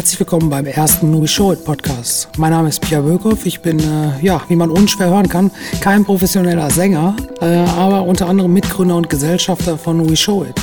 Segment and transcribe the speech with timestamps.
[0.00, 2.30] herzlich willkommen beim ersten We Show It Podcast.
[2.38, 3.44] Mein Name ist Pierre Wökow.
[3.44, 5.50] Ich bin, äh, ja, wie man unschwer hören kann,
[5.82, 10.54] kein professioneller Sänger, äh, aber unter anderem Mitgründer und Gesellschafter von We Show It.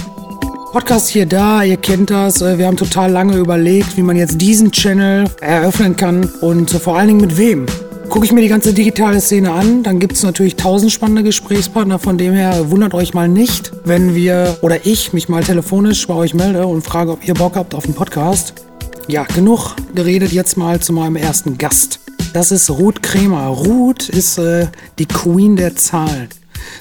[0.72, 2.42] Podcast hier da, ihr kennt das.
[2.42, 6.98] Äh, wir haben total lange überlegt, wie man jetzt diesen Channel eröffnen kann und vor
[6.98, 7.68] allen Dingen mit wem.
[8.10, 12.00] Gucke ich mir die ganze digitale Szene an, dann gibt es natürlich tausend spannende Gesprächspartner.
[12.00, 16.16] Von dem her wundert euch mal nicht, wenn wir oder ich mich mal telefonisch bei
[16.16, 18.67] euch melde und frage, ob ihr Bock habt auf einen Podcast.
[19.10, 22.02] Ja, genug geredet jetzt mal zu meinem ersten Gast.
[22.34, 23.48] Das ist Ruth Kremer.
[23.48, 24.68] Ruth ist äh,
[25.00, 26.28] die Queen der Zahlen.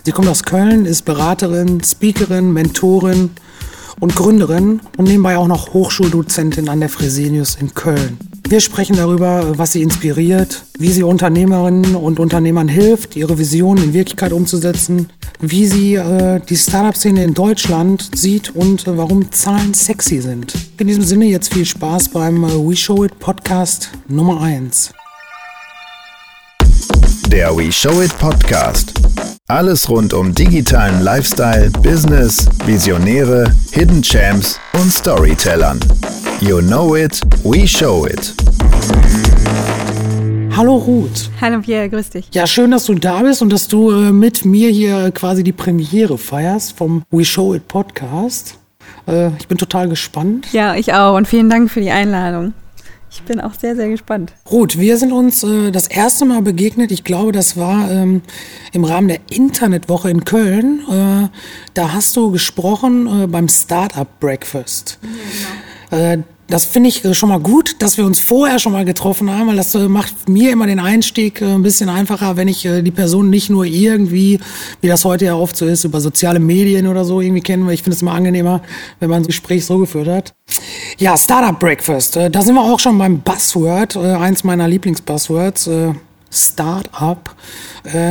[0.03, 3.31] Sie kommt aus Köln, ist Beraterin, Speakerin, Mentorin
[4.01, 8.19] und Gründerin und nebenbei auch noch Hochschuldozentin an der Fresenius in Köln.
[8.49, 13.93] Wir sprechen darüber, was sie inspiriert, wie sie Unternehmerinnen und Unternehmern hilft, ihre Visionen in
[13.93, 15.11] Wirklichkeit umzusetzen,
[15.41, 20.55] wie sie äh, die Startup-Szene in Deutschland sieht und äh, warum Zahlen sexy sind.
[20.79, 24.93] In diesem Sinne jetzt viel Spaß beim äh, We Show It Podcast Nummer 1.
[27.29, 28.93] Der We Show It Podcast.
[29.49, 35.81] Alles rund um digitalen Lifestyle, Business, Visionäre, Hidden Champs und Storytellern.
[36.41, 38.33] You know it, we show it.
[40.57, 41.29] Hallo Ruth.
[41.41, 42.29] Hallo Pierre, grüß dich.
[42.33, 45.53] Ja, schön, dass du da bist und dass du äh, mit mir hier quasi die
[45.53, 48.57] Premiere feierst vom We Show It Podcast.
[49.09, 50.47] Äh, ich bin total gespannt.
[50.53, 52.55] Ja, ich auch und vielen Dank für die Einladung.
[53.17, 54.35] Ich bin auch sehr, sehr gespannt.
[54.51, 56.93] Ruth, wir sind uns äh, das erste Mal begegnet.
[56.93, 58.21] Ich glaube, das war ähm,
[58.73, 60.81] im Rahmen der Internetwoche in Köln.
[60.89, 61.29] Äh,
[61.73, 64.99] da hast du gesprochen äh, beim Startup Breakfast.
[65.91, 66.25] Ja, genau.
[66.47, 69.31] Äh, das finde ich äh, schon mal gut, dass wir uns vorher schon mal getroffen
[69.31, 72.91] haben, weil das äh, macht mir immer den Einstieg ein bisschen einfacher, wenn ich die
[72.91, 74.41] Person nicht nur irgendwie,
[74.81, 77.75] wie das heute ja oft so ist, über soziale Medien oder so irgendwie kennen, weil
[77.75, 78.63] ich finde es immer angenehmer,
[79.01, 80.35] wenn man ein Gespräch so geführt hat.
[80.99, 85.71] Ja, Startup Breakfast, da sind wir auch schon beim Buzzword, eins meiner Lieblingsbuzzwords,
[86.31, 87.35] Startup.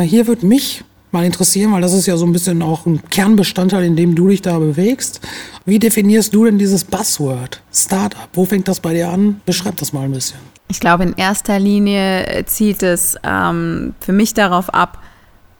[0.06, 0.84] Hier wird mich
[1.16, 4.28] mal interessieren, weil das ist ja so ein bisschen auch ein Kernbestandteil, in dem du
[4.28, 5.22] dich da bewegst.
[5.66, 8.28] Wie definierst du denn dieses Buzzword Startup?
[8.34, 9.42] Wo fängt das bei dir an?
[9.46, 10.40] Beschreib das mal ein bisschen.
[10.68, 15.02] Ich glaube, in erster Linie zielt es ähm, für mich darauf ab,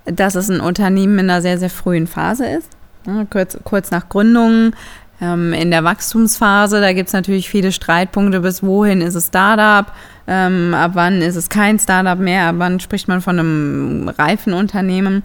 [0.06, 2.70] dass es ein Unternehmen in einer sehr, sehr frühen Phase ist.
[3.08, 4.74] Ja, kurz, kurz nach Gründung,
[5.22, 9.92] ähm, in der Wachstumsphase, da gibt es natürlich viele Streitpunkte, bis wohin ist es Startup,
[10.28, 14.54] ähm, ab wann ist es kein Startup mehr, ab wann spricht man von einem reifen
[14.54, 15.24] Unternehmen.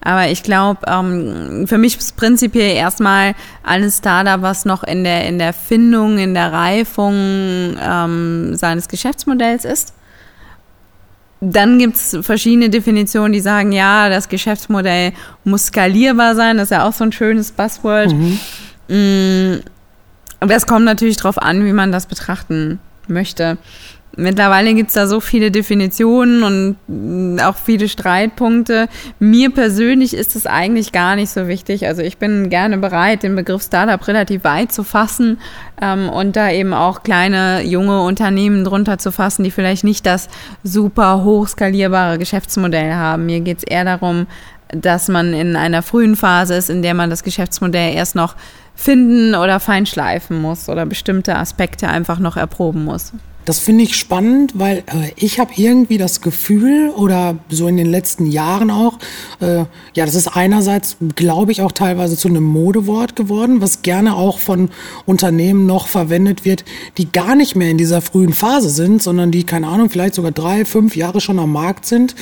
[0.00, 3.34] Aber ich glaube, ähm, für mich ist prinzipiell erstmal
[3.64, 9.64] ein Startup, was noch in der, in der Findung, in der Reifung ähm, seines Geschäftsmodells
[9.64, 9.94] ist.
[11.40, 15.12] Dann gibt es verschiedene Definitionen, die sagen, ja, das Geschäftsmodell
[15.44, 16.56] muss skalierbar sein.
[16.56, 18.12] Das ist ja auch so ein schönes Buzzword.
[18.12, 18.38] Mhm.
[18.88, 19.60] Mm,
[20.40, 22.78] das kommt natürlich darauf an, wie man das betrachten
[23.08, 23.58] möchte.
[24.16, 28.88] Mittlerweile gibt es da so viele Definitionen und mm, auch viele Streitpunkte.
[29.18, 31.86] Mir persönlich ist es eigentlich gar nicht so wichtig.
[31.86, 35.38] Also ich bin gerne bereit, den Begriff Startup relativ weit zu fassen
[35.82, 40.30] ähm, und da eben auch kleine, junge Unternehmen drunter zu fassen, die vielleicht nicht das
[40.64, 43.26] super hochskalierbare Geschäftsmodell haben.
[43.26, 44.26] Mir geht es eher darum,
[44.68, 48.34] dass man in einer frühen Phase ist, in der man das Geschäftsmodell erst noch
[48.74, 53.12] finden oder feinschleifen muss oder bestimmte Aspekte einfach noch erproben muss.
[53.46, 57.86] Das finde ich spannend, weil äh, ich habe irgendwie das Gefühl oder so in den
[57.86, 58.98] letzten Jahren auch,
[59.40, 59.58] äh,
[59.94, 64.40] ja, das ist einerseits, glaube ich, auch teilweise zu einem Modewort geworden, was gerne auch
[64.40, 64.70] von
[65.06, 66.64] Unternehmen noch verwendet wird,
[66.98, 70.32] die gar nicht mehr in dieser frühen Phase sind, sondern die, keine Ahnung, vielleicht sogar
[70.32, 72.16] drei, fünf Jahre schon am Markt sind,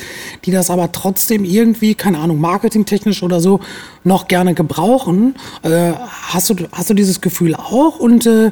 [0.45, 3.61] die das aber trotzdem irgendwie, keine Ahnung, marketingtechnisch oder so
[4.03, 5.33] noch gerne gebrauchen.
[5.63, 5.93] Äh,
[6.29, 7.97] hast, du, hast du dieses Gefühl auch?
[7.97, 8.51] Und äh,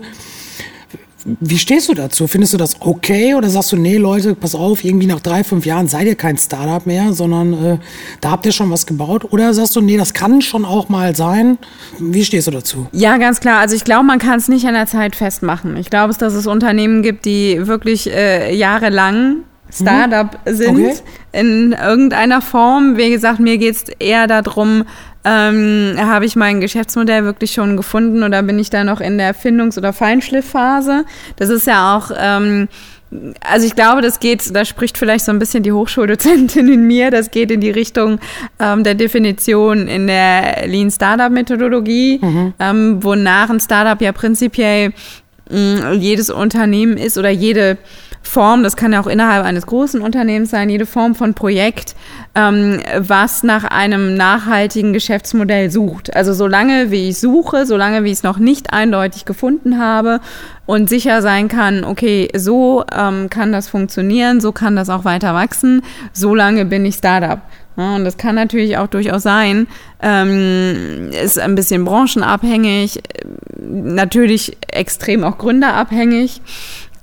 [1.25, 2.27] wie stehst du dazu?
[2.27, 5.65] Findest du das okay oder sagst du, nee, Leute, pass auf, irgendwie nach drei, fünf
[5.65, 7.77] Jahren seid ihr kein Startup mehr, sondern äh,
[8.21, 9.31] da habt ihr schon was gebaut?
[9.31, 11.57] Oder sagst du, nee, das kann schon auch mal sein?
[11.99, 12.87] Wie stehst du dazu?
[12.91, 13.59] Ja, ganz klar.
[13.59, 15.77] Also ich glaube, man kann es nicht an der Zeit festmachen.
[15.77, 20.53] Ich glaube, dass es Unternehmen gibt, die wirklich äh, jahrelang Startup mhm.
[20.53, 20.93] sind okay.
[21.31, 22.97] in irgendeiner Form.
[22.97, 24.83] Wie gesagt, mir geht es eher darum,
[25.25, 29.33] ähm, habe ich mein Geschäftsmodell wirklich schon gefunden oder bin ich da noch in der
[29.33, 31.05] Findungs- oder Feinschliffphase?
[31.37, 32.67] Das ist ja auch, ähm,
[33.49, 37.11] also ich glaube, das geht, da spricht vielleicht so ein bisschen die Hochschuldozentin in mir,
[37.11, 38.19] das geht in die Richtung
[38.59, 42.53] ähm, der Definition in der Lean Startup Methodologie, mhm.
[42.59, 44.93] ähm, wonach ein Startup ja prinzipiell
[45.49, 47.77] mh, jedes Unternehmen ist oder jede
[48.23, 51.95] Form, das kann ja auch innerhalb eines großen Unternehmens sein, jede Form von Projekt,
[52.33, 56.15] ähm, was nach einem nachhaltigen Geschäftsmodell sucht.
[56.15, 60.19] Also solange wie ich suche, solange wie ich es noch nicht eindeutig gefunden habe
[60.65, 65.33] und sicher sein kann, okay, so ähm, kann das funktionieren, so kann das auch weiter
[65.33, 65.81] wachsen,
[66.13, 67.41] solange bin ich Startup.
[67.75, 69.67] Ja, und das kann natürlich auch durchaus sein,
[70.01, 73.01] ähm, ist ein bisschen branchenabhängig,
[73.59, 76.41] natürlich extrem auch gründerabhängig.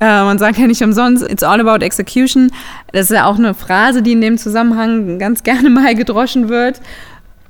[0.01, 2.51] Äh, man sagt ja nicht umsonst, it's all about execution.
[2.93, 6.81] Das ist ja auch eine Phrase, die in dem Zusammenhang ganz gerne mal gedroschen wird.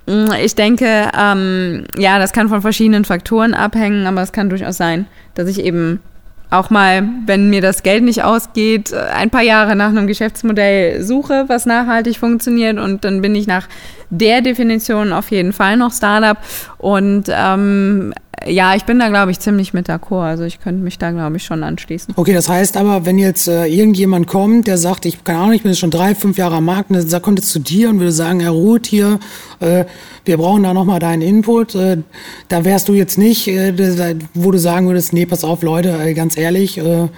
[0.06, 4.76] Mm, ich denke, ähm, ja, das kann von verschiedenen Faktoren abhängen, aber es kann durchaus
[4.76, 6.00] sein, dass ich eben
[6.50, 11.44] auch mal, wenn mir das Geld nicht ausgeht, ein paar Jahre nach einem Geschäftsmodell suche,
[11.46, 13.68] was nachhaltig funktioniert und dann bin ich nach
[14.10, 16.38] der Definition auf jeden Fall noch Startup
[16.78, 18.12] und ähm,
[18.46, 20.24] ja, ich bin da, glaube ich, ziemlich mit d'accord.
[20.24, 22.14] Also ich könnte mich da, glaube ich, schon anschließen.
[22.16, 25.62] Okay, das heißt aber, wenn jetzt äh, irgendjemand kommt, der sagt, ich keine Ahnung, ich
[25.62, 27.98] bin jetzt schon drei, fünf Jahre am Markt, und der kommt jetzt zu dir und
[27.98, 29.20] würde sagen, Herr Ruth hier,
[29.60, 29.84] äh,
[30.24, 31.74] wir brauchen da nochmal deinen Input.
[31.74, 31.98] Äh,
[32.48, 36.14] da wärst du jetzt nicht, äh, wo du sagen würdest, nee, pass auf, Leute, äh,
[36.14, 37.08] ganz ehrlich, äh,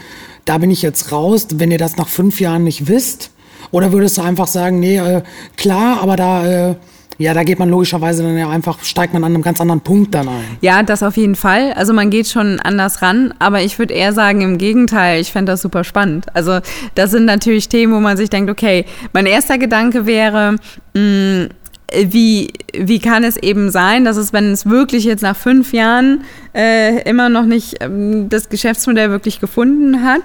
[0.44, 3.30] da bin ich jetzt raus, wenn ihr das nach fünf Jahren nicht wisst.
[3.72, 5.22] Oder würdest du einfach sagen, nee, äh,
[5.56, 6.74] klar, aber da äh,
[7.18, 10.14] ja, da geht man logischerweise dann ja einfach, steigt man an einem ganz anderen Punkt
[10.14, 10.44] dann ein.
[10.60, 11.72] Ja, das auf jeden Fall.
[11.74, 15.52] Also man geht schon anders ran, aber ich würde eher sagen, im Gegenteil, ich fände
[15.52, 16.26] das super spannend.
[16.34, 16.58] Also
[16.94, 20.56] das sind natürlich Themen, wo man sich denkt, okay, mein erster Gedanke wäre,
[20.94, 21.48] mh, mm,
[21.94, 26.24] wie, wie kann es eben sein, dass es, wenn es wirklich jetzt nach fünf Jahren
[26.54, 30.22] äh, immer noch nicht ähm, das Geschäftsmodell wirklich gefunden hat,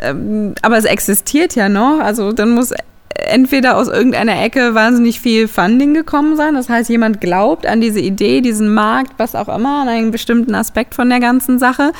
[0.00, 2.72] ähm, aber es existiert ja noch, also dann muss
[3.14, 6.54] entweder aus irgendeiner Ecke wahnsinnig viel Funding gekommen sein.
[6.54, 10.54] Das heißt, jemand glaubt an diese Idee, diesen Markt, was auch immer, an einen bestimmten
[10.54, 11.92] Aspekt von der ganzen Sache,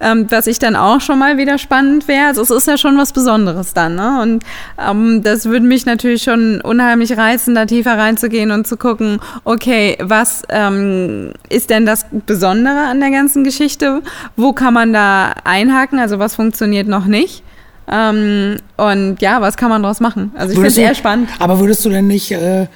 [0.00, 2.26] ähm, was ich dann auch schon mal wieder spannend wäre.
[2.26, 3.94] Also es ist ja schon was Besonderes dann.
[3.94, 4.20] Ne?
[4.20, 4.44] Und
[4.78, 9.96] ähm, das würde mich natürlich schon unheimlich reizen, da tiefer reinzugehen und zu gucken, okay,
[10.00, 14.02] was ähm, ist denn das Besondere an der ganzen Geschichte?
[14.36, 16.00] Wo kann man da einhaken?
[16.00, 17.42] Also was funktioniert noch nicht?
[17.90, 20.32] Ähm, und ja, was kann man daraus machen?
[20.34, 21.28] Also ich finde es sehr spannend.
[21.38, 22.66] Aber würdest du denn nicht, äh,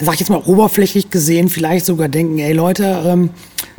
[0.00, 3.30] sag ich jetzt mal oberflächlich gesehen, vielleicht sogar denken, ey Leute, ähm,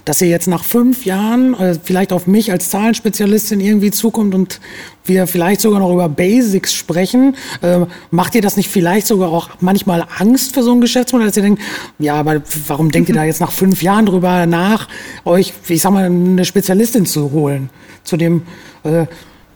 [0.08, 4.62] dass ihr jetzt nach fünf Jahren äh, vielleicht auf mich als Zahlenspezialistin irgendwie zukommt und
[5.04, 9.50] wir vielleicht sogar noch über Basics sprechen, äh, macht ihr das nicht vielleicht sogar auch
[9.60, 11.62] manchmal Angst für so ein Geschäftsmodell, dass ihr denkt,
[12.00, 14.88] ja, aber warum denkt ihr da jetzt nach fünf Jahren drüber nach,
[15.26, 17.70] euch, ich sag mal, eine Spezialistin zu holen,
[18.06, 18.44] zu dem
[18.84, 19.08] äh,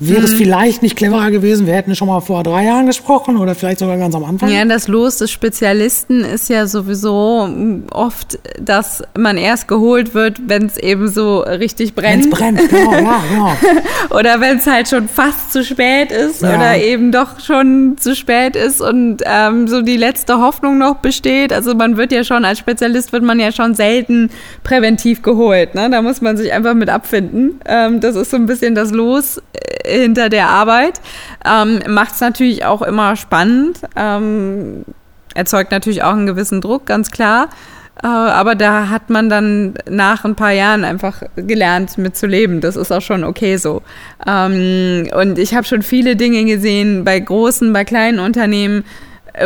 [0.03, 0.37] Wäre es mhm.
[0.37, 3.97] vielleicht nicht cleverer gewesen, wir hätten schon mal vor drei Jahren gesprochen oder vielleicht sogar
[3.97, 4.49] ganz am Anfang?
[4.49, 7.47] Ja, das Los des Spezialisten ist ja sowieso
[7.91, 12.23] oft, dass man erst geholt wird, wenn es eben so richtig brennt.
[12.39, 14.17] Wenn es brennt, genau, ja, genau.
[14.17, 16.55] oder wenn es halt schon fast zu spät ist ja.
[16.55, 21.53] oder eben doch schon zu spät ist und ähm, so die letzte Hoffnung noch besteht.
[21.53, 24.31] Also man wird ja schon, als Spezialist wird man ja schon selten
[24.63, 25.75] präventiv geholt.
[25.75, 25.91] Ne?
[25.91, 27.59] Da muss man sich einfach mit abfinden.
[27.67, 29.39] Ähm, das ist so ein bisschen das Los
[29.91, 31.01] hinter der Arbeit.
[31.45, 33.79] Ähm, Macht es natürlich auch immer spannend.
[33.95, 34.85] Ähm,
[35.33, 37.49] erzeugt natürlich auch einen gewissen Druck, ganz klar.
[38.01, 42.61] Äh, aber da hat man dann nach ein paar Jahren einfach gelernt, mitzuleben.
[42.61, 43.81] Das ist auch schon okay so.
[44.25, 48.83] Ähm, und ich habe schon viele Dinge gesehen bei großen, bei kleinen Unternehmen,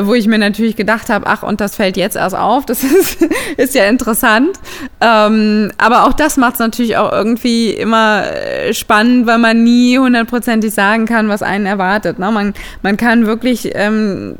[0.01, 3.21] wo ich mir natürlich gedacht habe, ach, und das fällt jetzt erst auf, das ist,
[3.57, 4.57] ist ja interessant.
[5.01, 9.97] Ähm, aber auch das macht es natürlich auch irgendwie immer äh, spannend, weil man nie
[9.97, 12.19] hundertprozentig sagen kann, was einen erwartet.
[12.19, 12.31] Ne?
[12.31, 14.35] Man, man kann wirklich ähm,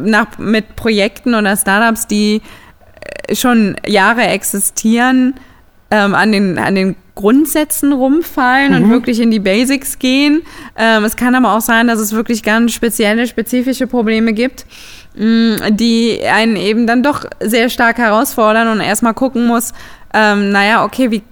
[0.00, 2.42] nach, mit Projekten oder Startups, die
[3.28, 5.34] äh, schon Jahre existieren,
[5.90, 8.84] ähm, an, den, an den Grundsätzen rumfallen mhm.
[8.84, 10.42] und wirklich in die Basics gehen.
[10.76, 14.66] Ähm, es kann aber auch sein, dass es wirklich ganz spezielle, spezifische Probleme gibt,
[15.16, 19.72] mh, mm, die einen eben dann doch sehr stark herausfordern und erstmal gucken muss,
[20.14, 21.22] ähm, naja, okay, wie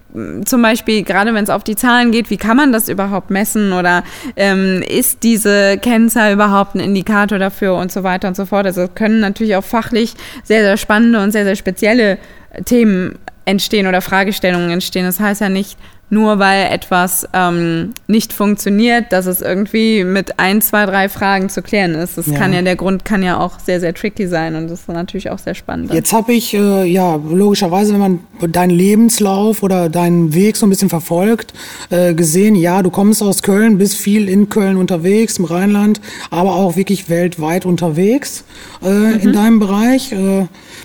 [0.44, 3.72] zum Beispiel, gerade wenn es auf die Zahlen geht, wie kann man das überhaupt messen
[3.72, 4.02] oder
[4.36, 8.66] ähm, ist diese Kennzahl überhaupt ein Indikator dafür und so weiter und so fort.
[8.66, 12.18] Also können natürlich auch fachlich sehr, sehr spannende und sehr, sehr spezielle
[12.64, 13.18] Themen
[13.50, 15.04] entstehen oder Fragestellungen entstehen.
[15.04, 15.76] Das heißt ja nicht,
[16.10, 21.62] nur weil etwas ähm, nicht funktioniert, dass es irgendwie mit ein, zwei, drei Fragen zu
[21.62, 22.18] klären ist.
[22.18, 22.36] Das ja.
[22.36, 25.30] kann ja, der Grund kann ja auch sehr, sehr tricky sein und das ist natürlich
[25.30, 25.94] auch sehr spannend.
[25.94, 28.20] Jetzt habe ich, äh, ja, logischerweise, wenn man
[28.52, 31.54] deinen Lebenslauf oder deinen Weg so ein bisschen verfolgt,
[31.90, 36.56] äh, gesehen, ja, du kommst aus Köln, bist viel in Köln unterwegs, im Rheinland, aber
[36.56, 38.42] auch wirklich weltweit unterwegs
[38.82, 39.20] äh, mhm.
[39.20, 40.12] in deinem Bereich.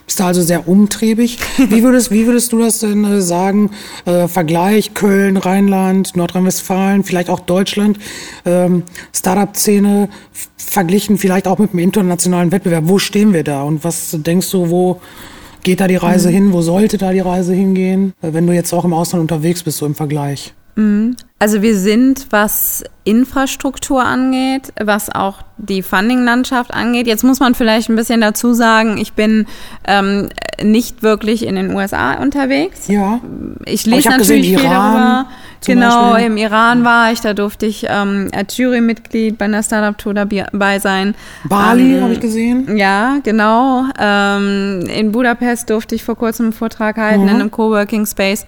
[0.06, 1.40] Äh, bist du also sehr umtriebig.
[1.58, 3.72] Wie würdest, wie würdest du das denn äh, sagen?
[4.06, 8.00] Äh, Vergleich Köln Köln, Rheinland, Nordrhein-Westfalen, vielleicht auch Deutschland,
[8.46, 8.84] ähm,
[9.14, 10.10] Startup-Szene
[10.58, 12.84] verglichen vielleicht auch mit dem internationalen Wettbewerb.
[12.88, 15.02] Wo stehen wir da und was denkst du, wo
[15.64, 16.34] geht da die Reise mhm.
[16.34, 16.54] hin?
[16.54, 19.86] Wo sollte da die Reise hingehen, wenn du jetzt auch im Ausland unterwegs bist, so
[19.86, 20.54] im Vergleich?
[20.76, 21.16] Mhm.
[21.38, 27.08] Also wir sind, was Infrastruktur angeht, was auch die Funding-Landschaft angeht.
[27.08, 29.46] Jetzt muss man vielleicht ein bisschen dazu sagen, ich bin
[29.86, 30.30] ähm,
[30.64, 32.88] nicht wirklich in den USA unterwegs.
[32.88, 33.20] Ja.
[33.66, 35.26] Ich lese natürlich gesehen, viel Iran, darüber.
[35.66, 36.26] Genau, Beispiel.
[36.28, 41.16] im Iran war ich, da durfte ich ähm, als Jurymitglied bei einer Startup-Tour dabei sein.
[41.44, 42.78] Bali ähm, habe ich gesehen.
[42.78, 43.86] Ja, genau.
[44.00, 47.30] Ähm, in Budapest durfte ich vor kurzem einen Vortrag halten mhm.
[47.30, 48.46] in einem Coworking Space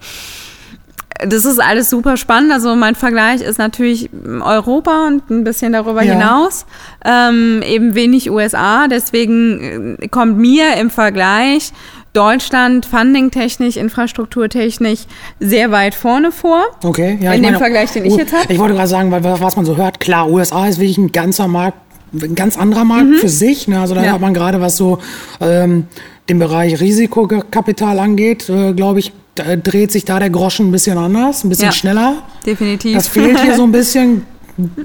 [1.26, 2.52] das ist alles super spannend.
[2.52, 4.10] Also mein Vergleich ist natürlich
[4.40, 6.14] Europa und ein bisschen darüber ja.
[6.14, 6.66] hinaus.
[7.04, 8.88] Ähm, eben wenig USA.
[8.88, 11.72] Deswegen äh, kommt mir im Vergleich
[12.12, 15.00] Deutschland fundingtechnisch, infrastrukturtechnisch
[15.40, 16.64] sehr weit vorne vor.
[16.82, 17.32] Okay, ja.
[17.32, 18.52] In dem meine, Vergleich, den ich jetzt habe.
[18.52, 21.48] Ich wollte gerade sagen, weil was man so hört, klar, USA ist wirklich ein ganzer
[21.48, 21.78] Markt,
[22.12, 23.14] ein ganz anderer Markt mhm.
[23.16, 23.68] für sich.
[23.68, 23.80] Ne?
[23.80, 24.12] Also da ja.
[24.12, 24.98] hat man gerade, was so
[25.40, 25.86] ähm,
[26.28, 29.12] den Bereich Risikokapital angeht, äh, glaube ich,
[29.44, 32.22] dreht sich da der Groschen ein bisschen anders, ein bisschen ja, schneller.
[32.44, 32.94] Definitiv.
[32.94, 34.26] Das fehlt hier so ein bisschen,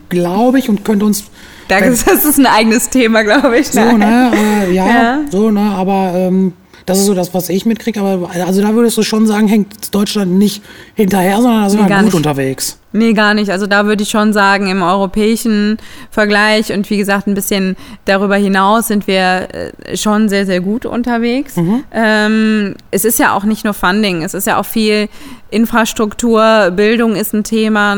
[0.09, 1.25] glaube ich, und könnte uns.
[1.69, 3.69] Das ist ein eigenes Thema, glaube ich.
[3.69, 4.31] So, ne?
[4.35, 5.61] Äh, ja, ja, so, ne?
[5.61, 6.53] Aber ähm,
[6.85, 7.99] das ist so das, was ich mitkriege.
[7.99, 10.61] Aber also da würdest du schon sagen, hängt Deutschland nicht
[10.93, 12.13] hinterher, sondern da sind nee, wir gut nicht.
[12.13, 12.77] unterwegs.
[12.93, 13.49] Nee, gar nicht.
[13.49, 15.77] Also da würde ich schon sagen, im europäischen
[16.11, 19.47] Vergleich und wie gesagt, ein bisschen darüber hinaus sind wir
[19.83, 21.57] äh, schon sehr, sehr gut unterwegs.
[21.57, 21.83] Mhm.
[21.91, 25.09] Ähm, es ist ja auch nicht nur Funding, es ist ja auch viel
[25.53, 27.95] Infrastruktur, Bildung ist ein Thema.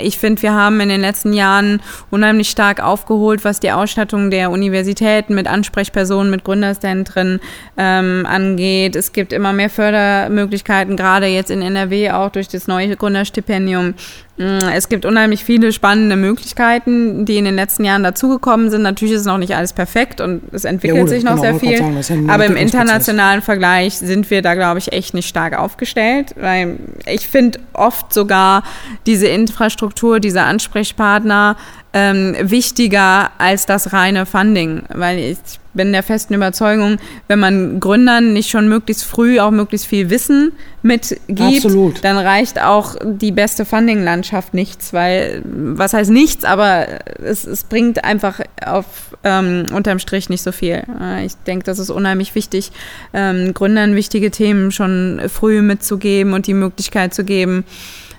[0.00, 4.50] Ich finde, wir haben in den letzten Jahren unheimlich stark aufgeholt, was die Ausstattung der
[4.50, 7.40] Universitäten mit Ansprechpersonen, mit Gründerzentren
[7.76, 8.96] ähm, angeht.
[8.96, 13.94] Es gibt immer mehr Fördermöglichkeiten, gerade jetzt in NRW auch durch das neue Gründerstipendium.
[14.36, 18.82] Mm, es gibt unheimlich viele spannende Möglichkeiten, die in den letzten Jahren dazugekommen sind.
[18.82, 22.02] Natürlich ist noch nicht alles perfekt und es entwickelt ja, sich noch genau, sehr viel.
[22.02, 26.34] Sagen, aber im internationalen Vergleich sind wir da, glaube ich, echt nicht stark aufgestellt.
[26.36, 28.64] Weil ich finde oft sogar
[29.06, 31.56] diese Infrastruktur, diese Ansprechpartner
[31.92, 34.82] ähm, wichtiger als das reine Funding.
[34.88, 35.38] Weil ich
[35.74, 40.52] bin der festen Überzeugung, wenn man Gründern nicht schon möglichst früh auch möglichst viel Wissen
[40.82, 42.04] mitgibt, Absolut.
[42.04, 46.86] dann reicht auch die beste Funding-Landschaft nichts, weil, was heißt nichts, aber
[47.22, 48.84] es, es bringt einfach auf
[49.24, 50.82] ähm, unterm Strich nicht so viel.
[51.24, 52.70] Ich denke, das ist unheimlich wichtig,
[53.12, 57.64] ähm, Gründern wichtige Themen schon früh mitzugeben und die Möglichkeit zu geben,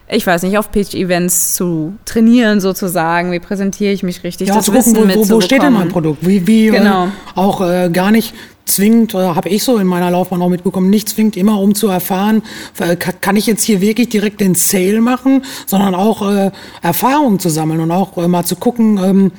[0.07, 3.31] ich weiß nicht, auf Pitch-Events zu trainieren sozusagen.
[3.31, 4.50] Wie präsentiere ich mich richtig?
[4.50, 6.25] Ja, das zu gucken, wo, wo, wo steht denn mein Produkt?
[6.25, 7.05] Wie, wie äh, genau.
[7.05, 8.33] äh, auch äh, gar nicht
[8.65, 11.88] zwingend, äh, habe ich so in meiner Laufbahn auch mitbekommen, nicht zwingend immer, um zu
[11.88, 12.43] erfahren,
[12.79, 17.50] äh, kann ich jetzt hier wirklich direkt den Sale machen, sondern auch äh, Erfahrungen zu
[17.50, 19.31] sammeln und auch äh, mal zu gucken, ähm,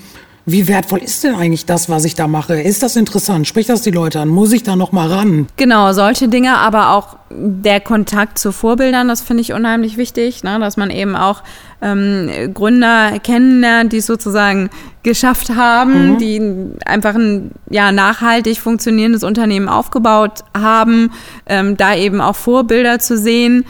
[0.48, 2.60] wie wertvoll ist denn eigentlich das, was ich da mache?
[2.60, 3.48] Ist das interessant?
[3.48, 4.28] Spricht das die Leute an?
[4.28, 5.48] Muss ich da noch mal ran?
[5.56, 10.60] Genau, solche Dinge, aber auch der Kontakt zu Vorbildern, das finde ich unheimlich wichtig, ne?
[10.60, 11.42] dass man eben auch
[11.82, 14.70] ähm, Gründer kennenlernt, die es sozusagen
[15.02, 16.18] geschafft haben, mhm.
[16.18, 16.40] die
[16.84, 21.10] einfach ein ja, nachhaltig funktionierendes Unternehmen aufgebaut haben,
[21.46, 23.64] ähm, da eben auch Vorbilder zu sehen,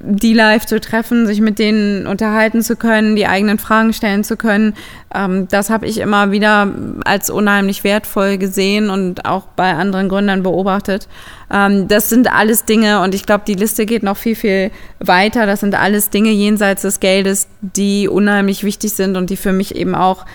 [0.00, 4.36] die live zu treffen, sich mit denen unterhalten zu können, die eigenen Fragen stellen zu
[4.36, 4.74] können.
[5.14, 6.72] Ähm, das habe ich immer wieder
[7.04, 11.08] als unheimlich wertvoll gesehen und auch bei anderen Gründern beobachtet.
[11.52, 14.70] Ähm, das sind alles Dinge und ich glaube, die Liste geht noch viel, viel
[15.00, 15.46] weiter.
[15.46, 19.74] Das sind alles Dinge jenseits des Geldes, die unheimlich wichtig sind und die für mich
[19.74, 20.26] eben auch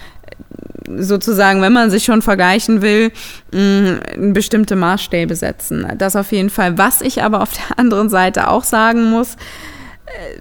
[0.97, 3.11] sozusagen, wenn man sich schon vergleichen will,
[3.51, 5.87] mm, bestimmte Maßstäbe setzen.
[5.97, 6.77] Das auf jeden Fall.
[6.77, 9.35] Was ich aber auf der anderen Seite auch sagen muss,
[10.05, 10.39] äh,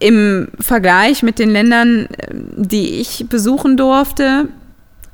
[0.00, 4.48] im Vergleich mit den Ländern, äh, die ich besuchen durfte,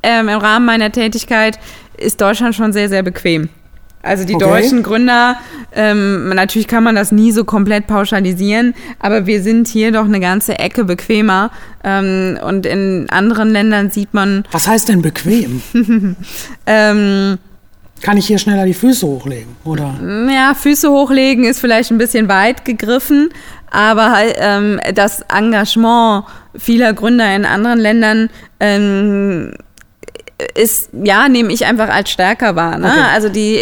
[0.03, 1.59] ähm, im Rahmen meiner Tätigkeit,
[1.97, 3.49] ist Deutschland schon sehr, sehr bequem.
[4.05, 4.45] Also die okay.
[4.45, 5.37] deutschen Gründer,
[5.75, 10.21] ähm, natürlich kann man das nie so komplett pauschalisieren, aber wir sind hier doch eine
[10.21, 11.51] ganze Ecke bequemer.
[11.83, 14.45] Ähm, und in anderen Ländern sieht man.
[14.53, 15.63] Was heißt denn bequem?
[16.67, 17.39] ähm,
[18.01, 19.95] kann ich hier schneller die Füße hochlegen, oder?
[20.31, 23.31] Ja, Füße hochlegen ist vielleicht ein bisschen weit gegriffen,
[23.71, 26.25] aber ähm, das Engagement
[26.57, 28.31] vieler Gründer in anderen Ländern
[28.61, 29.55] ähm,
[30.55, 32.79] ist, ja, nehme ich einfach als stärker wahr.
[32.79, 32.89] Ne?
[32.89, 33.01] Okay.
[33.15, 33.59] Also die,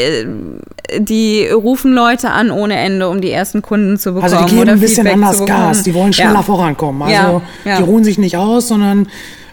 [0.99, 4.33] die rufen Leute an ohne Ende, um die ersten Kunden zu bekommen.
[4.33, 6.43] Also die geben ein bisschen Feedback anders Gas, die wollen schneller ja.
[6.43, 7.03] vorankommen.
[7.03, 9.07] Also ja, die ruhen sich nicht aus, sondern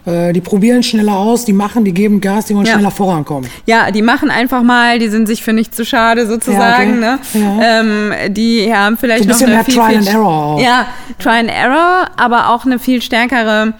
[0.06, 2.74] äh, die probieren schneller aus, die machen, die geben Gas, die wollen Ja.
[2.74, 3.50] schneller vorankommen.
[3.66, 7.02] Ja, die machen einfach mal, die sind sich für nichts zu schade sozusagen.
[7.02, 7.18] Ja, ne?
[7.22, 7.60] okay.
[7.60, 7.80] Ja.
[7.80, 10.60] Ähm, die haben vielleicht So ein noch bisschen eine mehr viel, Trial and Error auch.
[10.60, 10.86] Ja,
[11.18, 13.74] Try and Error, aber auch eine viel stärkere,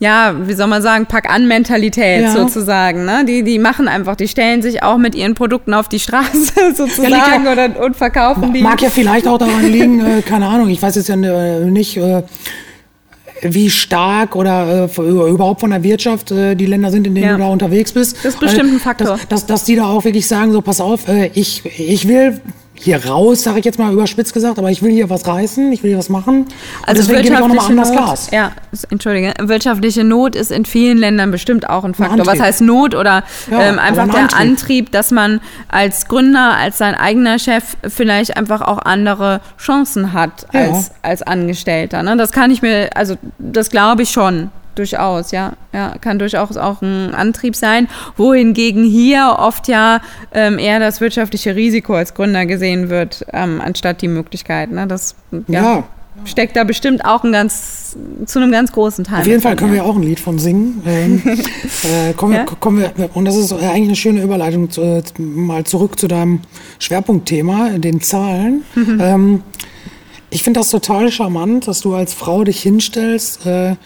[0.00, 2.32] ja, wie soll man sagen, Pack-an-Mentalität Ja.
[2.32, 3.04] sozusagen.
[3.04, 3.24] Ne?
[3.26, 7.44] Die, die machen einfach, die stellen sich auch mit ihren Produkten auf die Straße sozusagen
[7.44, 8.62] ja- oder, und verkaufen die.
[8.62, 11.96] Mag ja vielleicht auch daran liegen, äh, keine Ahnung, ich weiß jetzt ja äh, nicht,
[11.98, 12.22] äh,
[13.42, 17.32] wie stark oder äh, überhaupt von der Wirtschaft äh, die Länder sind, in denen Ja.
[17.34, 18.16] du da unterwegs bist.
[18.18, 19.06] Das ist bestimmt Äh, ein Faktor.
[19.16, 22.40] Dass, dass, dass die da auch wirklich sagen, so pass auf, äh, ich, ich will
[22.82, 25.82] hier raus, sage ich jetzt mal überspitzt gesagt, aber ich will hier was reißen, ich
[25.82, 26.46] will hier was machen.
[26.86, 28.28] Also deswegen gebe ich auch nochmal wirtschaftliche anders Not, Gas.
[28.32, 28.52] ja,
[28.90, 32.20] entschuldige, wirtschaftliche Not ist in vielen Ländern bestimmt auch ein Faktor.
[32.20, 32.42] Was Antrieb.
[32.42, 34.40] heißt Not oder Ja, ähm, einfach ein der Antrieb.
[34.40, 34.92] Antrieb.
[34.92, 40.60] dass man als Gründer, als sein eigener Chef vielleicht einfach auch andere Chancen hat Ja.
[40.72, 42.02] als, als Angestellter.
[42.02, 42.16] Ne?
[42.16, 44.50] Das kann ich mir, also das glaube ich schon.
[44.80, 45.52] Durchaus, ja.
[45.74, 45.94] ja.
[46.00, 47.86] Kann durchaus auch ein Antrieb sein.
[48.16, 50.00] Wohingegen hier oft ja
[50.32, 54.70] ähm, eher das wirtschaftliche Risiko als Gründer gesehen wird, ähm, anstatt die Möglichkeit.
[54.70, 54.86] Ne?
[54.86, 55.16] Das
[55.48, 55.84] ja, Ja.
[56.24, 57.94] steckt da bestimmt auch ein ganz,
[58.24, 59.20] zu einem ganz großen Teil.
[59.20, 59.84] Auf jeden Fall können wir ja.
[59.84, 60.82] auch ein Lied von singen.
[60.86, 65.02] Ähm, äh, kommen, wir, kommen wir, und das ist eigentlich eine schöne Überleitung zu, äh,
[65.18, 66.40] mal zurück zu deinem
[66.78, 68.64] Schwerpunktthema, den Zahlen.
[68.98, 69.42] ähm,
[70.30, 73.76] ich finde das total charmant, dass du als Frau dich hinstellst äh,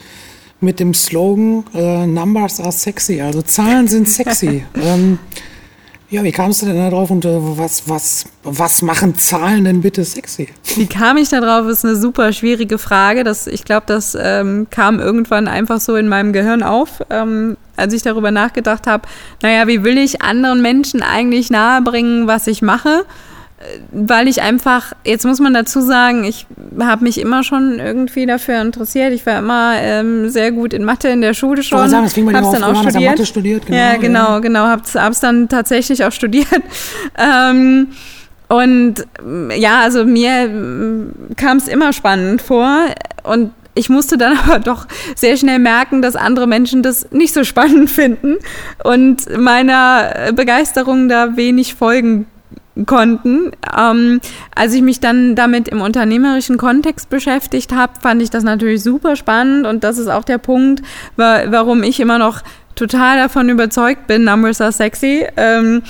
[0.65, 4.65] mit dem Slogan äh, Numbers are sexy, also Zahlen sind sexy.
[4.75, 5.19] ähm,
[6.09, 9.81] ja, wie kamst du denn da drauf und äh, was, was, was machen Zahlen denn
[9.81, 10.49] bitte sexy?
[10.75, 13.23] Wie kam ich da drauf, ist eine super schwierige Frage.
[13.23, 17.93] Das, ich glaube, das ähm, kam irgendwann einfach so in meinem Gehirn auf, ähm, als
[17.93, 19.07] ich darüber nachgedacht habe,
[19.41, 23.05] naja, wie will ich anderen Menschen eigentlich nahebringen, was ich mache?
[23.73, 26.45] Äh, Weil ich einfach, jetzt muss man dazu sagen, ich
[26.79, 29.13] habe mich immer schon irgendwie dafür interessiert.
[29.13, 31.79] Ich war immer ähm, sehr gut in Mathe in der Schule schon.
[31.79, 33.11] wollte sagen, das fing dir Hab's dann auch er studiert.
[33.11, 33.97] Mathe studiert, genau, ja, ja.
[33.97, 34.65] genau, genau.
[34.65, 36.47] Hab's, hab's dann tatsächlich auch studiert.
[37.17, 37.89] ähm,
[38.47, 38.95] und
[39.57, 42.85] ja, also mir kam es immer spannend vor
[43.23, 47.43] und ich musste dann aber doch sehr schnell merken, dass andere Menschen das nicht so
[47.43, 48.37] spannend finden
[48.83, 52.27] und meiner Begeisterung da wenig folgen
[52.85, 53.51] konnten.
[53.77, 54.19] Ähm,
[54.53, 59.15] als ich mich dann damit im unternehmerischen Kontext beschäftigt habe, fand ich das natürlich super
[59.15, 60.81] spannend und das ist auch der Punkt,
[61.15, 62.41] wa warum ich immer noch
[62.75, 65.81] total davon überzeugt bin, Numbers are sexy, ähm,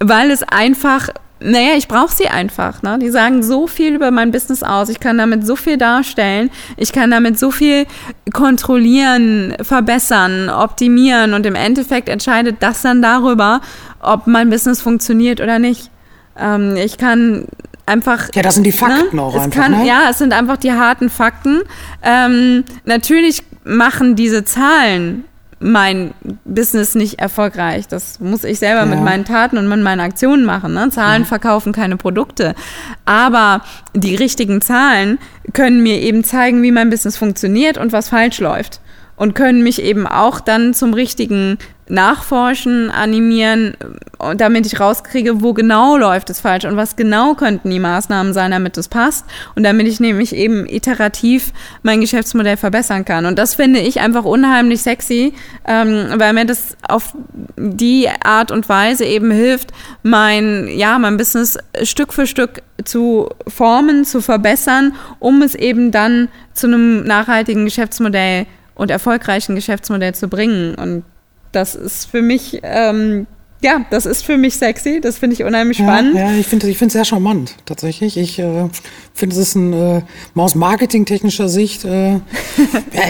[0.00, 1.08] weil es einfach
[1.44, 2.82] naja, ich brauche sie einfach.
[2.82, 2.98] Ne?
[3.00, 4.88] Die sagen so viel über mein Business aus.
[4.88, 6.50] Ich kann damit so viel darstellen.
[6.76, 7.86] Ich kann damit so viel
[8.32, 11.34] kontrollieren, verbessern, optimieren.
[11.34, 13.60] Und im Endeffekt entscheidet das dann darüber,
[14.00, 15.91] ob mein Business funktioniert oder nicht.
[16.38, 17.46] Ähm, ich kann
[17.86, 18.28] einfach.
[18.34, 19.86] Ja, das sind die Fakten auch es einfach, Kann, ne?
[19.86, 21.60] Ja, es sind einfach die harten Fakten.
[22.02, 25.24] Ähm, natürlich machen diese Zahlen
[25.64, 26.12] mein
[26.44, 27.86] Business nicht erfolgreich.
[27.86, 28.86] Das muss ich selber Ja.
[28.86, 30.74] mit meinen Taten und mit meinen Aktionen machen.
[30.74, 30.90] Ne?
[30.90, 32.56] Zahlen verkaufen keine Produkte.
[33.04, 33.62] Aber
[33.94, 35.18] die richtigen Zahlen
[35.52, 38.80] können mir eben zeigen, wie mein Business funktioniert und was falsch läuft.
[39.16, 41.58] Und können mich eben auch dann zum richtigen
[41.92, 43.74] Nachforschen animieren,
[44.18, 48.32] äh, damit ich rauskriege, wo genau läuft es falsch und was genau könnten die Maßnahmen
[48.32, 53.26] sein, damit es passt und damit ich nämlich eben iterativ mein Geschäftsmodell verbessern kann.
[53.26, 55.34] Und das finde ich einfach unheimlich sexy,
[55.66, 57.14] ähm, weil mir das auf
[57.56, 59.72] die Art und Weise eben hilft,
[60.02, 66.28] mein, ja, mein Business Stück für Stück zu formen, zu verbessern, um es eben dann
[66.54, 70.74] zu einem nachhaltigen Geschäftsmodell und erfolgreichen Geschäftsmodell zu bringen.
[70.74, 71.04] Und
[71.52, 73.26] das ist für mich, ähm,
[73.62, 75.00] ja, das ist für mich sexy.
[75.00, 76.14] Das finde ich unheimlich spannend.
[76.14, 78.16] Ja, ja ich finde es sehr charmant, tatsächlich.
[78.16, 78.68] Ich äh,
[79.14, 80.02] finde, es ist ein, äh,
[80.34, 82.20] mal aus marketingtechnischer Sicht, äh, ja,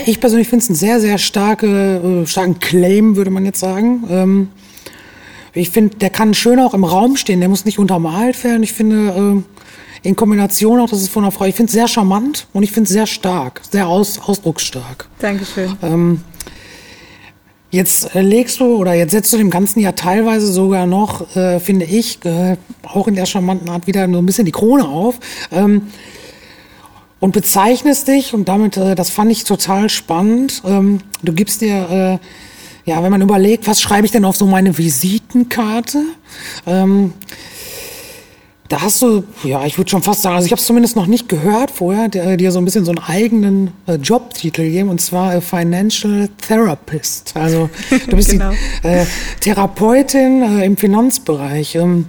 [0.07, 4.05] ich persönlich finde es einen sehr, sehr starke, äh, starken Claim, würde man jetzt sagen.
[4.11, 4.49] Ähm,
[5.55, 8.63] ich finde, der kann schön auch im Raum stehen, der muss nicht untermalt werden.
[8.63, 9.52] Ich finde, äh,
[10.03, 12.73] in Kombination auch, das ist von einer Frau, ich finde es sehr charmant und ich
[12.73, 15.09] finde es sehr stark, sehr aus, ausdrucksstark.
[15.19, 15.77] Dankeschön.
[15.83, 16.21] Ähm,
[17.73, 21.59] Jetzt äh, legst du oder jetzt setzt du dem Ganzen ja teilweise sogar noch, äh,
[21.59, 25.19] finde ich, äh, auch in der charmanten Art wieder so ein bisschen die Krone auf.
[25.51, 25.89] Ähm,
[27.19, 32.21] und bezeichnest dich, und damit, äh, das fand ich total spannend, ähm, du gibst dir,
[32.85, 36.03] äh, ja, wenn man überlegt, was schreibe ich denn auf so meine Visitenkarte?
[36.67, 37.15] Ähm,
[38.73, 41.07] da hast du, ja, ich würde schon fast sagen, also ich habe es zumindest noch
[41.07, 44.99] nicht gehört vorher, der, dir so ein bisschen so einen eigenen äh, Jobtitel geben, und
[44.99, 47.35] zwar äh, Financial Therapist.
[47.37, 47.69] Also
[48.09, 48.51] du bist Genau.
[48.83, 49.05] die äh,
[49.41, 51.75] Therapeutin äh, im Finanzbereich.
[51.75, 52.07] Ähm,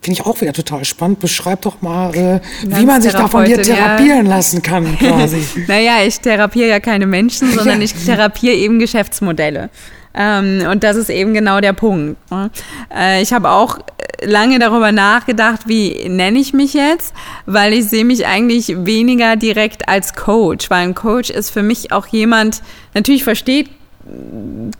[0.00, 1.18] Finde ich auch wieder total spannend.
[1.18, 4.36] Beschreib doch mal, äh, wie man sich da von dir therapieren ja.
[4.36, 5.38] lassen kann, quasi.
[5.66, 7.84] naja, ich therapiere ja keine Menschen, sondern ja.
[7.84, 9.70] ich therapiere eben Geschäftsmodelle.
[10.14, 12.16] Ähm, und das ist eben genau der Punkt.
[12.30, 12.50] Ne?
[12.94, 13.78] Äh, ich habe auch
[14.22, 17.14] lange darüber nachgedacht, wie nenne ich mich jetzt,
[17.46, 21.92] weil ich sehe mich eigentlich weniger direkt als Coach, weil ein Coach ist für mich
[21.92, 22.62] auch jemand,
[22.94, 23.70] natürlich versteht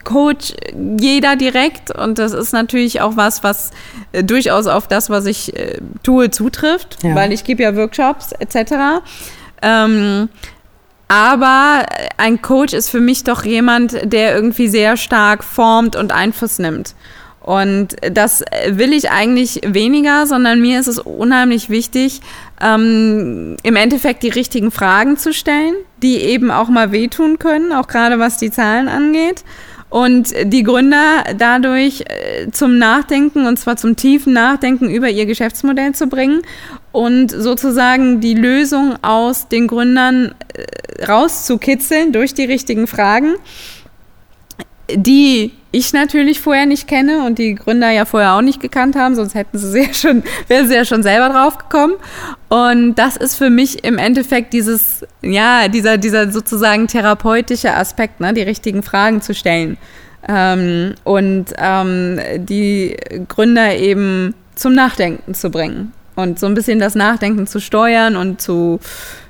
[0.05, 0.55] Coach
[0.99, 3.71] jeder direkt und das ist natürlich auch was, was
[4.13, 7.15] äh, durchaus auf das, was ich äh, tue, zutrifft, ja.
[7.15, 9.03] weil ich gebe ja Workshops etc.
[9.61, 10.31] Ähm,
[11.09, 16.59] aber ein Coach ist für mich doch jemand, der irgendwie sehr stark formt und Einfluss
[16.59, 16.95] nimmt.
[17.49, 22.21] Und das will ich eigentlich weniger, sondern mir ist es unheimlich wichtig,
[22.61, 27.87] ähm, im Endeffekt die richtigen Fragen zu stellen, die eben auch mal wehtun können, auch
[27.87, 29.45] gerade was die Zahlen angeht.
[29.89, 35.95] Und die Gründer dadurch äh, zum Nachdenken, und zwar zum tiefen Nachdenken über ihr Geschäftsmodell
[35.95, 36.43] zu bringen
[36.93, 43.37] und sozusagen die Lösung aus den Gründern äh, rauszukitzeln durch die richtigen Fragen,
[44.95, 49.15] die ich natürlich vorher nicht kenne und die Gründer ja vorher auch nicht gekannt haben,
[49.15, 51.95] sonst hätten sie ja schon, wären sie ja schon selber drauf gekommen.
[52.49, 58.33] Und das ist für mich im Endeffekt dieses, ja, dieser, dieser sozusagen therapeutische Aspekt, ne,
[58.33, 59.77] die richtigen Fragen zu stellen.
[60.27, 62.97] Ähm, und ähm, die
[63.29, 68.41] Gründer eben zum Nachdenken zu bringen und so ein bisschen das Nachdenken zu steuern und
[68.41, 68.81] zu,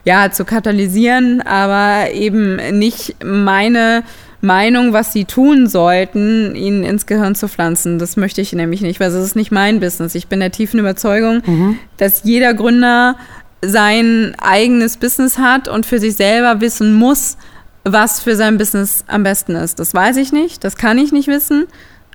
[0.05, 4.05] ja, zu katalysieren, aber eben nicht meine
[4.40, 7.98] Meinung, was sie tun sollten, ihnen ins Gehirn zu pflanzen.
[7.98, 10.14] Das möchte ich nämlich nicht, weil es ist nicht mein Business.
[10.14, 11.79] Ich bin der tiefen Überzeugung, mhm.
[11.96, 13.16] dass jeder Gründer
[13.62, 17.37] sein eigenes Business hat und für sich selber wissen muss,
[17.85, 19.81] was für sein Business am besten ist.
[19.81, 21.66] Das weiß ich nicht, das kann ich nicht wissen.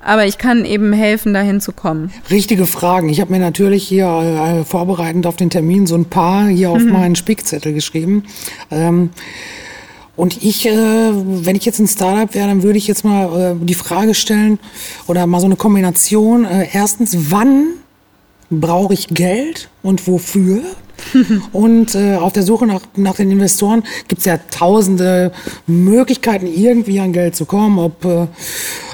[0.06, 2.12] Aber ich kann eben helfen, dahin zu kommen.
[2.30, 3.08] Richtige Fragen.
[3.08, 6.84] Ich habe mir natürlich hier äh, vorbereitend auf den Termin so ein paar hier auf
[6.84, 6.92] mhm.
[6.92, 8.24] meinen Spickzettel geschrieben.
[8.70, 9.12] Ähm,
[10.16, 13.66] und ich, äh, wenn ich jetzt ein Startup wäre, dann würde ich jetzt mal äh,
[13.66, 14.60] die Frage stellen
[15.08, 16.46] oder mal so eine Kombination.
[16.46, 17.68] Äh, erstens, wann
[18.52, 20.62] brauche ich Geld und wofür?
[21.52, 25.32] und äh, auf der Suche nach, nach den Investoren gibt es ja tausende
[25.66, 28.28] Möglichkeiten, irgendwie an Geld zu kommen, ob äh,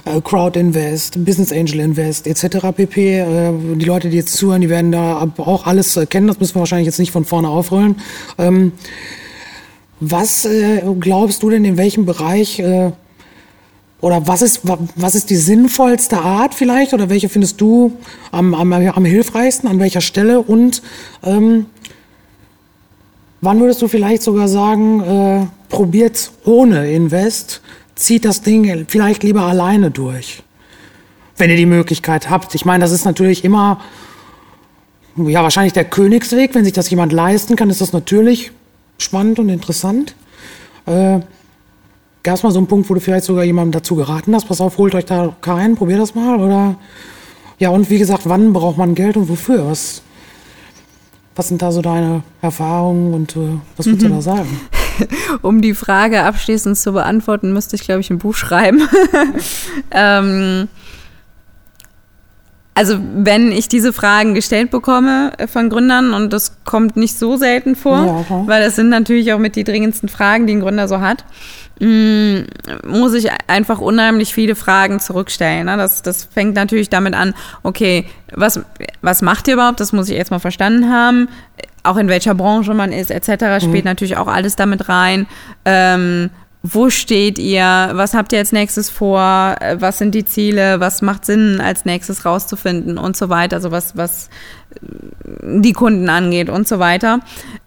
[0.06, 2.68] äh, Crowd Invest, Business Angel Invest etc.
[2.76, 3.20] pp.
[3.20, 6.28] Äh, die Leute, die jetzt zuhören, die werden da auch alles äh, kennen.
[6.28, 7.98] Das müssen wir wahrscheinlich jetzt nicht von vorne aufrollen.
[8.38, 8.72] Ähm,
[10.00, 12.92] was äh, glaubst du denn, in welchem Bereich äh,
[14.02, 14.62] oder was ist,
[14.96, 16.94] was ist die sinnvollste Art vielleicht?
[16.94, 17.98] Oder welche findest du
[18.32, 20.42] am, am, am hilfreichsten, an welcher Stelle?
[20.42, 20.82] Und
[21.24, 21.66] ähm,
[23.42, 27.62] wann würdest du vielleicht sogar sagen, äh, probiert ohne Invest,
[27.96, 30.44] zieht das Ding vielleicht lieber alleine durch,
[31.36, 32.56] wenn ihr die Möglichkeit habt.
[32.56, 33.82] Ich meine, das ist natürlich immer
[35.18, 38.52] ja wahrscheinlich der Königsweg, wenn sich das jemand leisten kann, ist das natürlich
[39.00, 40.16] spannend und interessant.
[40.86, 41.20] Äh,
[42.22, 44.60] Gab es mal so einen Punkt, wo du vielleicht sogar jemandem dazu geraten hast, pass
[44.60, 46.40] auf, holt euch da keinen, probiert das mal?
[46.40, 46.76] Oder
[47.60, 49.68] ja, und wie gesagt, wann braucht man Geld und wofür?
[49.68, 50.02] Was,
[51.36, 54.10] was sind da so deine Erfahrungen und äh, was würdest mhm.
[54.10, 54.62] du da sagen?
[55.42, 58.82] um die Frage abschließend zu beantworten, müsste ich, glaube ich, ein Buch schreiben.
[59.92, 60.68] ähm,
[62.80, 67.36] also wenn ich diese Fragen gestellt bekomme äh, von Gründern und das kommt nicht so
[67.36, 68.44] selten vor, ja, okay.
[68.46, 71.26] weil das sind natürlich auch mit die dringendsten Fragen, die ein Gründer so hat,
[71.82, 72.38] mm,
[72.88, 75.66] muss ich einfach unheimlich viele Fragen zurückstellen.
[75.66, 75.76] Ne?
[75.76, 78.62] Das, das fängt natürlich damit an, okay, was,
[79.02, 79.82] was macht ihr überhaupt?
[79.82, 81.28] Das muss ich erstmal verstanden haben.
[81.84, 83.62] Auch in welcher Branche man ist, etc.
[83.62, 83.90] spielt mhm.
[83.90, 85.28] natürlich auch alles damit rein.
[85.66, 86.30] Ähm,
[86.62, 91.26] wo steht ihr, was habt ihr als nächstes vor, was sind die Ziele, was macht
[91.26, 92.98] Sinn als nächstes rauszufinden?
[92.98, 94.30] Und so weiter, also was, was
[94.82, 97.22] die Kunden angeht und so weiter.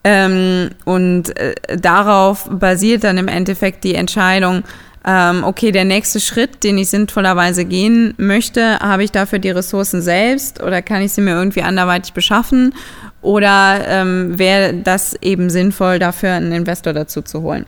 [0.05, 4.63] Ähm, und äh, darauf basiert dann im Endeffekt die Entscheidung,
[5.07, 10.03] ähm, okay, der nächste Schritt, den ich sinnvollerweise gehen möchte, habe ich dafür die Ressourcen
[10.03, 12.75] selbst oder kann ich sie mir irgendwie anderweitig beschaffen?
[13.23, 17.67] Oder ähm, wäre das eben sinnvoll, dafür einen Investor dazu zu holen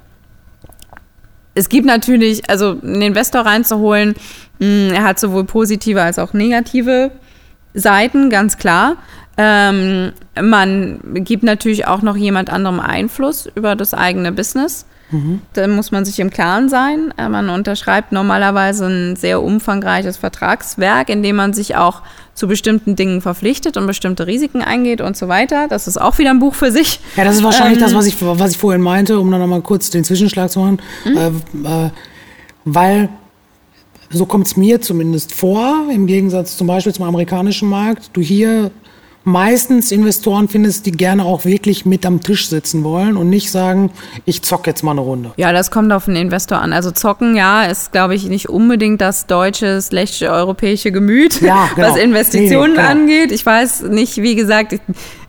[1.55, 4.15] es gibt natürlich, also einen Investor reinzuholen,
[4.59, 7.11] mh, hm, er hat sowohl positive als auch negative
[7.75, 8.97] Seiten, ganz klar.
[9.37, 14.87] Ähm, man gibt natürlich auch noch jemand anderem Einfluss über das eigene Business.
[15.11, 15.41] Mhm.
[15.53, 17.13] Da muss man sich im Klaren sein.
[17.17, 22.03] Äh, man unterschreibt normalerweise ein sehr umfangreiches Vertragswerk, in dem man sich auch
[22.35, 25.69] zu bestimmten Dingen verpflichtet und bestimmte Risiken eingeht und so weiter.
[25.69, 27.01] Das ist auch wieder ein Buch für sich.
[27.17, 29.61] Ja, das ist wahrscheinlich ähm, das, was ich, was ich vorhin meinte, um dann nochmal
[29.61, 30.79] kurz den Zwischenschlag zu machen.
[31.05, 31.17] Mhm.
[31.17, 31.91] Äh, äh,
[32.65, 33.09] weil
[34.11, 38.71] so kommt es mir zumindest vor, im Gegensatz zum Beispiel zum amerikanischen Markt, du hier
[39.25, 43.91] meistens Investoren findest, die gerne auch wirklich mit am Tisch sitzen wollen und nicht sagen,
[44.27, 45.33] ich zock jetzt mal eine Runde.
[45.37, 46.73] Ja, das kommt auf den Investor an.
[46.73, 51.89] Also zocken, ja, ist, glaube ich, nicht unbedingt das deutsche, schlechte europäische Gemüt, ja, genau.
[51.91, 53.33] was Investitionen nee, nee, angeht.
[53.33, 54.81] Ich weiß nicht, wie gesagt, ich,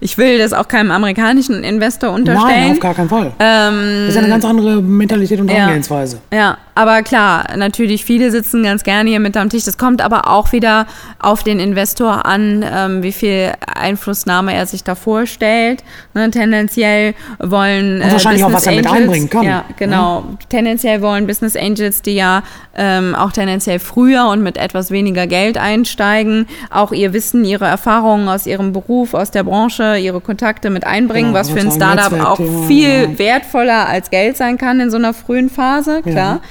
[0.01, 2.49] ich, will das auch keinem amerikanischen Investor unterstellen.
[2.49, 3.31] Nein, auf gar keinen Fall.
[3.39, 6.19] Ähm, das ist eine ganz andere Mentalität und Herangehensweise.
[6.31, 9.63] Ja, ja, aber klar, natürlich, viele sitzen ganz gerne hier mit am Tisch.
[9.63, 10.88] Das kommt aber auch wieder
[11.19, 13.53] auf den Investor an, ähm, wie viel
[13.86, 15.84] Einflussnahme er sich da vorstellt.
[16.13, 19.43] Ne, tendenziell wollen Und wahrscheinlich äh, auch, was er mit einbringen kann.
[19.43, 20.26] Ja, genau.
[20.28, 20.38] Ja.
[20.50, 22.43] Tendenziell wollen Business Angels, die ja
[22.76, 28.28] ähm, auch tendenziell früher und mit etwas weniger Geld einsteigen, auch ihr Wissen, ihre Erfahrungen
[28.28, 32.13] aus ihrem Beruf, aus der Branche, ihre Kontakte mit einbringen, genau, was für ein Startup
[32.26, 33.19] auch viel ja.
[33.19, 36.36] wertvoller als Geld sein kann in so einer frühen Phase, klar.
[36.36, 36.41] Ja.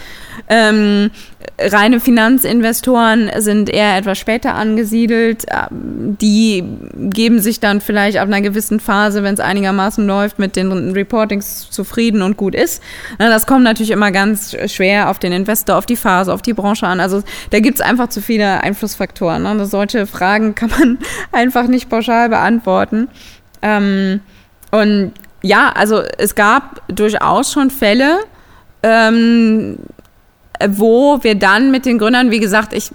[0.49, 1.11] Ähm,
[1.59, 5.45] reine Finanzinvestoren sind eher etwas später angesiedelt.
[5.49, 10.57] Ähm, die geben sich dann vielleicht ab einer gewissen Phase, wenn es einigermaßen läuft, mit
[10.57, 12.83] den Reportings zufrieden und gut ist.
[13.19, 16.87] Das kommt natürlich immer ganz schwer auf den Investor, auf die Phase, auf die Branche
[16.87, 17.01] an.
[17.01, 19.43] Also da gibt es einfach zu viele Einflussfaktoren.
[19.43, 19.67] Ne?
[19.67, 20.99] Solche Fragen kann man
[21.33, 23.09] einfach nicht pauschal beantworten.
[23.63, 24.21] Ähm,
[24.71, 28.21] und ja, also es gab durchaus schon Fälle,
[28.83, 29.77] ähm,
[30.69, 32.91] wo wir dann mit den Gründern, wie gesagt, ich,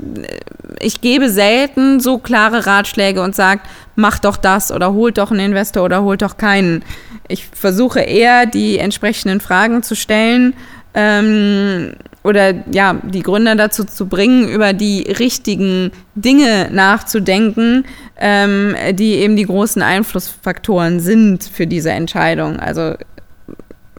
[0.80, 3.62] ich gebe selten so klare Ratschläge und sage,
[3.96, 6.84] mach doch das oder holt doch einen Investor oder holt doch keinen.
[7.28, 10.54] Ich versuche eher, die entsprechenden Fragen zu stellen
[10.94, 11.94] ähm,
[12.24, 17.86] oder ja, die Gründer dazu zu bringen, über die richtigen Dinge nachzudenken,
[18.18, 22.60] ähm, die eben die großen Einflussfaktoren sind für diese Entscheidung.
[22.60, 22.96] Also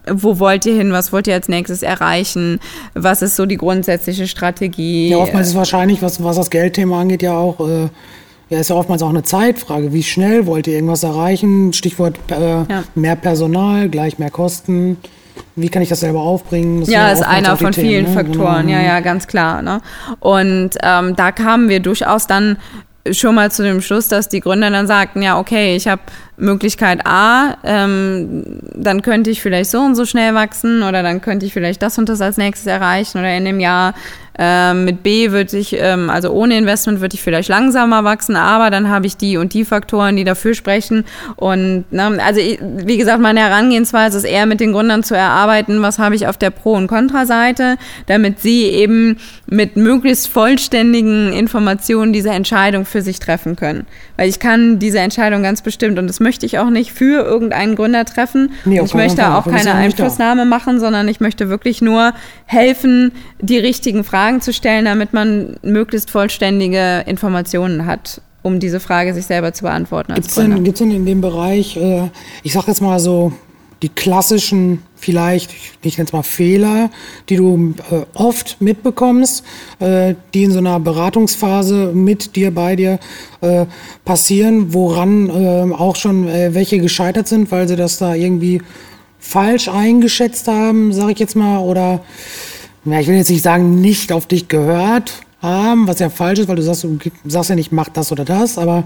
[0.07, 2.61] wo wollt ihr hin, was wollt ihr als nächstes erreichen,
[2.95, 5.09] was ist so die grundsätzliche Strategie.
[5.09, 7.89] Ja, oftmals ist wahrscheinlich, was, was das Geldthema angeht, ja auch, äh,
[8.49, 9.93] ja, ist ja oftmals auch eine Zeitfrage.
[9.93, 11.73] Wie schnell wollt ihr irgendwas erreichen?
[11.73, 12.85] Stichwort äh, ja.
[12.95, 14.97] mehr Personal, gleich mehr Kosten.
[15.57, 16.81] Wie kann ich das selber aufbringen?
[16.81, 18.13] Das ja, ist einer von Themen, vielen ne?
[18.13, 18.79] Faktoren, genau.
[18.79, 19.63] ja, ja, ganz klar.
[19.63, 19.81] Ne?
[20.19, 22.57] Und ähm, da kamen wir durchaus dann
[23.13, 26.03] schon mal zu dem Schluss, dass die Gründer dann sagten, ja, okay, ich habe
[26.37, 31.47] Möglichkeit A, ähm, dann könnte ich vielleicht so und so schnell wachsen oder dann könnte
[31.47, 33.95] ich vielleicht das und das als nächstes erreichen oder in dem Jahr
[34.39, 38.71] ähm, mit B würde ich, ähm, also ohne Investment würde ich vielleicht langsamer wachsen, aber
[38.71, 41.05] dann habe ich die und die Faktoren, die dafür sprechen.
[41.37, 45.99] Und ne, also wie gesagt, meine Herangehensweise ist eher mit den Gründern zu erarbeiten, was
[45.99, 52.31] habe ich auf der Pro- und Kontraseite, damit sie eben mit möglichst vollständigen Informationen diese
[52.31, 53.87] Entscheidung für sich treffen können.
[54.17, 57.75] Weil ich kann diese Entscheidung ganz bestimmt, und das möchte ich auch nicht für irgendeinen
[57.75, 58.53] Gründer treffen.
[58.65, 62.13] Nee, ich möchte auch keine Einflussnahme machen, sondern ich möchte wirklich nur
[62.47, 68.79] helfen, die richtigen Fragen Fragen zu stellen, damit man möglichst vollständige Informationen hat, um diese
[68.79, 70.15] Frage sich selber zu beantworten.
[70.15, 72.09] Gibt es denn, denn in dem Bereich, äh,
[72.45, 73.33] ich sage jetzt mal so,
[73.83, 75.51] die klassischen, vielleicht,
[75.83, 76.91] ich nenne es mal Fehler,
[77.29, 79.43] die du äh, oft mitbekommst,
[79.81, 83.01] äh, die in so einer Beratungsphase mit dir, bei dir
[83.41, 83.67] äh,
[84.05, 88.63] passieren, woran äh, auch schon äh, welche gescheitert sind, weil sie das da irgendwie
[89.19, 92.01] falsch eingeschätzt haben, sage ich jetzt mal, oder
[92.85, 95.13] ja, ich will jetzt nicht sagen, nicht auf dich gehört
[95.43, 98.25] haben, was ja falsch ist, weil du sagst, du sagst ja nicht, mach das oder
[98.25, 98.85] das, aber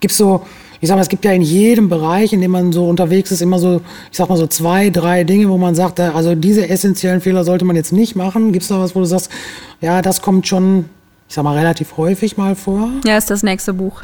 [0.00, 0.42] gibt's so,
[0.80, 3.40] ich sag mal, es gibt ja in jedem Bereich, in dem man so unterwegs ist,
[3.40, 7.20] immer so, ich sag mal so zwei, drei Dinge, wo man sagt, also diese essentiellen
[7.20, 8.52] Fehler sollte man jetzt nicht machen.
[8.52, 9.30] Gibt's da was, wo du sagst,
[9.80, 10.86] ja, das kommt schon
[11.28, 12.90] ich sag mal, relativ häufig mal vor.
[13.04, 14.02] Ja, ist das nächste Buch.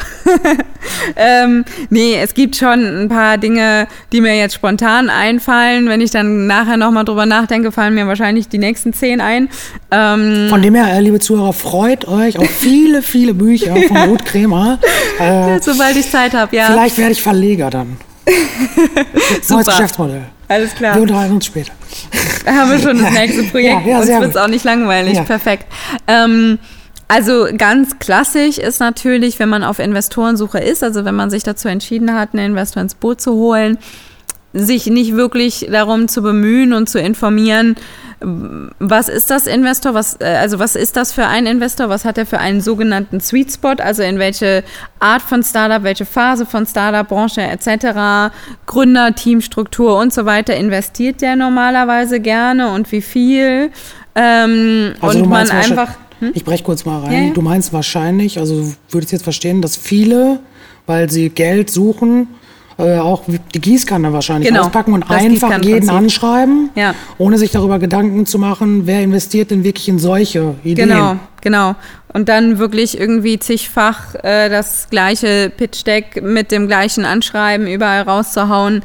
[1.17, 5.89] ähm, nee, es gibt schon ein paar Dinge, die mir jetzt spontan einfallen.
[5.89, 9.49] Wenn ich dann nachher nochmal drüber nachdenke, fallen mir wahrscheinlich die nächsten zehn ein.
[9.91, 14.25] Ähm, von dem her, äh, liebe Zuhörer, freut euch auf viele, viele Bücher von Ruth
[14.25, 14.79] Kremer.
[15.19, 16.67] Äh, Sobald ich Zeit habe, ja.
[16.67, 17.97] Vielleicht werde ich Verleger dann.
[19.49, 20.25] Neues Geschäftsmodell.
[20.49, 20.95] Alles klar.
[20.97, 21.73] Wir unterhalten uns später.
[22.47, 23.87] Haben wir schon das nächste Projekt.
[23.87, 25.15] Ja, ja, Uns wird es auch nicht langweilig.
[25.15, 25.23] Ja.
[25.23, 25.67] Perfekt.
[26.09, 26.59] Ähm,
[27.11, 31.67] also ganz klassisch ist natürlich, wenn man auf Investorensuche ist, also wenn man sich dazu
[31.67, 33.79] entschieden hat, einen Investor ins Boot zu holen,
[34.53, 37.75] sich nicht wirklich darum zu bemühen und zu informieren,
[38.21, 42.17] was ist das Investor, was, äh, also was ist das für ein Investor, was hat
[42.17, 44.63] er für einen sogenannten Sweet Spot, also in welche
[45.01, 48.33] Art von Startup, welche Phase von Startup, Branche etc.,
[48.67, 53.73] Gründer, Teamstruktur und so weiter investiert der normalerweise gerne und wie viel.
[54.15, 55.89] Ähm, also und man einfach
[56.21, 56.31] hm?
[56.35, 57.13] Ich breche kurz mal rein.
[57.13, 57.33] Ja, ja.
[57.33, 60.41] Du meinst wahrscheinlich, also du würdest jetzt verstehen, dass viele,
[60.87, 62.29] weil sie Geld suchen,
[62.79, 66.95] äh, auch die Gießkanne wahrscheinlich Genau, auspacken und das einfach jeden anschreiben, Ja.
[67.19, 70.89] ohne sich darüber Gedanken zu machen, wer investiert denn wirklich in solche Ideen.
[70.89, 71.75] Genau, genau.
[72.13, 78.83] Und dann wirklich irgendwie zigfach äh, das gleiche Pitch-Deck mit dem gleichen Anschreiben überall rauszuhauen.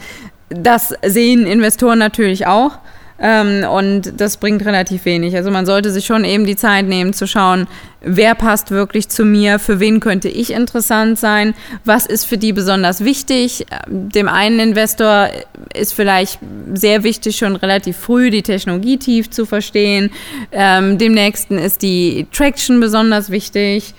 [0.49, 2.77] Das sehen Investoren natürlich auch.
[3.17, 5.35] Ähm, und das bringt relativ wenig.
[5.35, 7.67] Also man sollte sich schon eben die Zeit nehmen zu schauen,
[8.01, 11.53] wer passt wirklich zu mir, für wen könnte ich interessant sein,
[11.85, 13.65] was ist für die besonders wichtig.
[13.87, 15.29] Dem einen Investor
[15.73, 16.39] ist vielleicht
[16.73, 20.11] sehr wichtig, schon relativ früh die Technologie tief zu verstehen.
[20.51, 23.93] Ähm, dem nächsten ist die Traction besonders wichtig.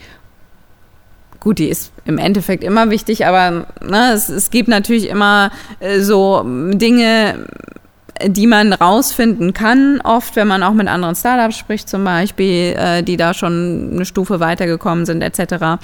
[1.40, 6.00] Gut, die ist im Endeffekt immer wichtig, aber ne, es, es gibt natürlich immer äh,
[6.00, 7.46] so Dinge,
[8.24, 13.02] die man rausfinden kann, oft, wenn man auch mit anderen Startups spricht, zum Beispiel, äh,
[13.02, 15.79] die da schon eine Stufe weitergekommen sind, etc.,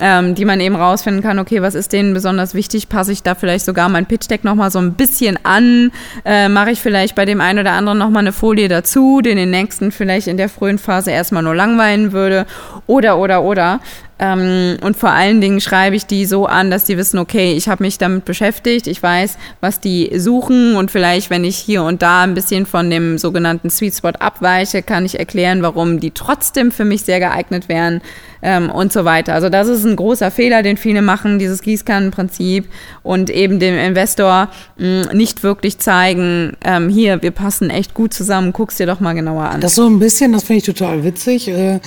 [0.00, 3.34] ähm, die man eben rausfinden kann, okay, was ist denen besonders wichtig, passe ich da
[3.34, 5.92] vielleicht sogar mein Pitch-Deck nochmal so ein bisschen an,
[6.24, 9.50] äh, mache ich vielleicht bei dem einen oder anderen nochmal eine Folie dazu, den den
[9.50, 12.46] nächsten vielleicht in der frühen Phase erstmal nur langweilen würde,
[12.86, 13.80] oder, oder, oder.
[14.22, 17.68] Ähm, und vor allen Dingen schreibe ich die so an, dass die wissen, okay, ich
[17.68, 22.02] habe mich damit beschäftigt, ich weiß, was die suchen und vielleicht, wenn ich hier und
[22.02, 26.70] da ein bisschen von dem sogenannten Sweet Spot abweiche, kann ich erklären, warum die trotzdem
[26.70, 28.00] für mich sehr geeignet wären
[28.42, 29.34] ähm, und so weiter.
[29.34, 32.66] Also das ist ein großer Fehler, den viele machen, dieses Gießkannenprinzip
[33.02, 38.52] und eben dem Investor mh, nicht wirklich zeigen, ähm, hier, wir passen echt gut zusammen,
[38.52, 39.60] guck's dir doch mal genauer an.
[39.60, 41.48] Das so ein bisschen, das finde ich total witzig.
[41.48, 41.80] Äh,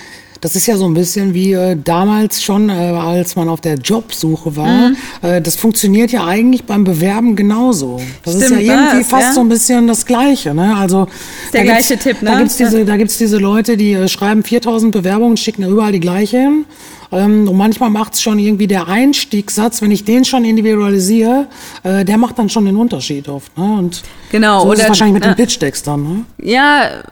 [0.45, 3.75] das ist ja so ein bisschen wie äh, damals schon, äh, als man auf der
[3.77, 4.89] Jobsuche war.
[4.89, 4.97] Mhm.
[5.23, 7.99] Äh, das funktioniert ja eigentlich beim Bewerben genauso.
[8.23, 9.33] Das Stimmt, ist ja irgendwie was, fast ja.
[9.33, 10.53] so ein bisschen das Gleiche.
[10.53, 10.75] Ne?
[10.77, 11.07] Also
[11.51, 12.29] der da gibt's- gleiche Tipp, ne?
[12.29, 15.99] Da gibt's diese, da gibt's diese Leute, die äh, schreiben 4000 Bewerbungen, schicken überall die
[15.99, 16.65] gleiche hin.
[17.11, 21.47] Ähm, und manchmal macht's schon irgendwie der Einstiegssatz, wenn ich den schon individualisiere,
[21.83, 23.57] äh, der macht dann schon den Unterschied oft.
[23.57, 23.63] Ne?
[23.79, 25.33] Und Genau, so ist es oder- wahrscheinlich mit ja.
[25.33, 26.03] den Pitch-Decks dann.
[26.03, 26.25] Ne?
[26.43, 27.03] Ja,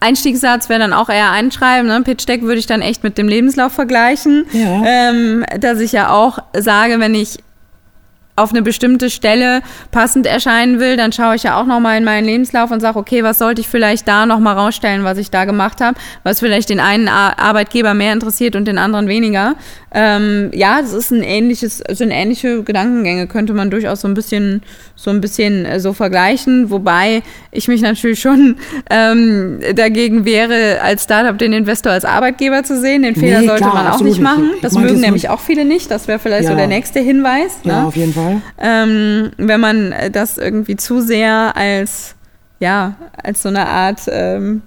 [0.00, 1.86] Einstiegssatz wäre dann auch eher einschreiben.
[1.86, 2.02] Ne?
[2.02, 4.46] Pitch Deck würde ich dann echt mit dem Lebenslauf vergleichen.
[4.52, 4.82] Ja.
[4.84, 7.38] Ähm, dass ich ja auch sage, wenn ich
[8.40, 9.60] auf eine bestimmte Stelle
[9.90, 13.22] passend erscheinen will, dann schaue ich ja auch nochmal in meinen Lebenslauf und sage, okay,
[13.22, 16.80] was sollte ich vielleicht da nochmal rausstellen, was ich da gemacht habe, was vielleicht den
[16.80, 19.56] einen Ar Arbeitgeber mehr interessiert und den anderen weniger.
[19.92, 24.62] Ähm, ja, das ist ein ähnliches, sind ähnliche Gedankengänge, könnte man durchaus so ein bisschen,
[24.94, 28.56] so ein bisschen äh, so vergleichen, wobei ich mich natürlich schon
[28.90, 33.02] ähm, dagegen wäre, als Startup den Investor als Arbeitgeber zu sehen.
[33.02, 34.42] Den Fehler Nee, sollte klar, man auch nicht machen.
[34.44, 34.54] nicht.
[34.56, 35.90] Ich Das mögen nämlich auch viele nicht.
[35.90, 36.56] Das wäre vielleicht so Ja.
[36.58, 37.58] der nächste Hinweis.
[37.64, 37.86] Ja, ne?
[37.88, 38.40] auf jeden Fall.
[38.60, 42.14] ähm, wenn man äh, das irgendwie zu sehr als,
[42.60, 44.62] ja, als so eine Art, ähm,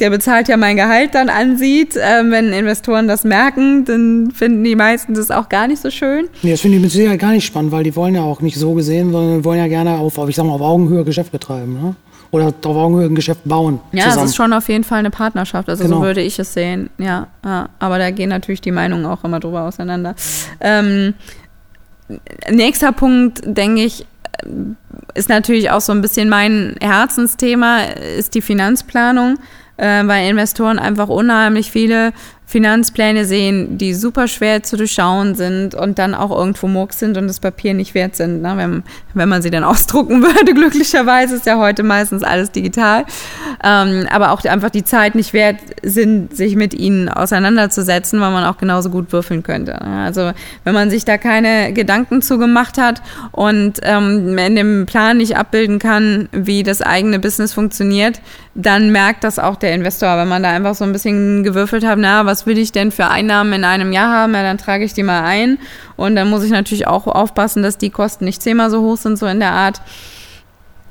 [0.00, 1.94] der bezahlt ja mein Gehalt dann ansieht.
[2.00, 6.28] Ähm, wenn Investoren das merken, dann finden die meisten das auch gar nicht so schön.
[6.42, 8.56] Nee, das finde ich mit Sicherheit gar nicht spannend, weil die wollen ja auch nicht
[8.56, 11.74] so gesehen, sondern wollen ja gerne auf, ich sag mal, auf Augenhöhe Geschäft betreiben.
[11.74, 11.94] Ne?
[12.32, 13.80] Oder auf Augenhöhe ein Geschäft bauen.
[13.92, 14.24] Ja, zusammen.
[14.24, 15.68] es ist schon auf jeden Fall eine Partnerschaft.
[15.68, 15.96] Also Genau.
[15.96, 16.88] so würde ich es sehen.
[16.98, 20.14] Ja, ja, aber da gehen natürlich die Meinungen auch immer drüber auseinander.
[20.60, 21.14] Ähm,
[22.50, 24.06] nächster Punkt, denke ich,
[25.14, 27.80] ist natürlich auch so ein bisschen mein Herzensthema,
[28.16, 29.38] ist die Finanzplanung,
[29.80, 32.12] äh, weil Investoren einfach unheimlich viele
[32.50, 37.28] Finanzpläne sehen, die super schwer zu durchschauen sind und dann auch irgendwo Murks sind und
[37.28, 38.42] das Papier nicht wert sind.
[38.42, 38.54] Ne?
[38.56, 38.82] Wenn,
[39.14, 43.04] wenn man sie dann ausdrucken würde, glücklicherweise ist ja heute meistens alles digital.
[43.62, 48.44] Ähm, aber auch einfach die Zeit nicht wert sind, sich mit ihnen auseinanderzusetzen, weil man
[48.44, 49.70] auch genauso gut würfeln könnte.
[49.70, 50.02] ne?
[50.04, 50.32] Also
[50.64, 55.36] wenn man sich da keine Gedanken zu gemacht hat und ähm, in dem Plan nicht
[55.36, 58.20] abbilden kann, wie das eigene Business funktioniert,
[58.54, 60.16] dann merkt das auch der Investor.
[60.16, 63.06] Wenn man da einfach so ein bisschen gewürfelt hat, na, was will ich denn für
[63.08, 65.58] Einnahmen in einem Jahr haben, ja, dann trage ich die mal ein.
[65.96, 69.18] Und dann muss ich natürlich auch aufpassen, dass die Kosten nicht zehnmal so hoch sind,
[69.18, 69.80] so in der Art.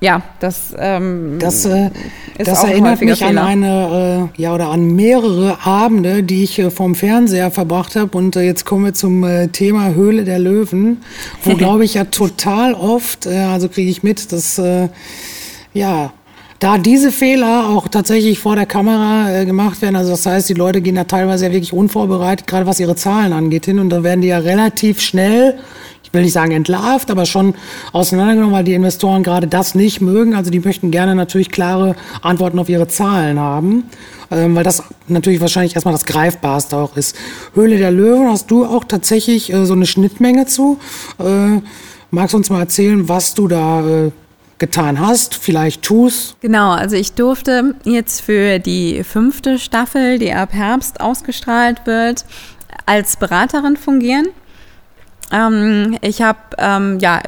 [0.01, 1.89] Ja, das, ähm, Das, äh,
[2.37, 3.43] das erinnert mich an Fehler.
[3.43, 8.17] eine, äh, ja, oder an mehrere Abende, die ich äh, vorm Fernseher verbracht habe.
[8.17, 11.01] Und äh, jetzt kommen wir zum äh, Thema Höhle der Löwen,
[11.43, 14.87] wo, glaube ich, ja total oft, äh, also kriege ich mit, dass, äh,
[15.73, 16.13] ja,
[16.59, 20.53] da diese Fehler auch tatsächlich vor der Kamera äh, gemacht werden, also das heißt, die
[20.53, 24.03] Leute gehen da teilweise ja wirklich unvorbereitet, gerade was ihre Zahlen angeht, hin und da
[24.03, 25.57] werden die ja relativ schnell,
[26.03, 27.53] ich will nicht sagen entlarvt, aber schon
[27.93, 30.33] auseinandergenommen, weil die Investoren gerade das nicht mögen.
[30.33, 33.83] Also die möchten gerne natürlich klare Antworten auf ihre Zahlen haben,
[34.31, 37.15] ähm, weil das natürlich wahrscheinlich erstmal das Greifbarste auch ist.
[37.53, 40.79] Höhle der Löwen, hast du auch tatsächlich äh, so eine Schnittmenge zu?
[41.19, 41.61] Äh,
[42.09, 44.11] magst du uns mal erzählen, was du da äh,
[44.59, 46.35] getan hast, vielleicht tust?
[46.41, 52.25] Genau, also ich durfte jetzt für die fünfte Staffel, die ab Herbst ausgestrahlt wird,
[52.85, 54.27] als Beraterin fungieren.
[55.31, 57.21] Ähm, ich habe ähm, ja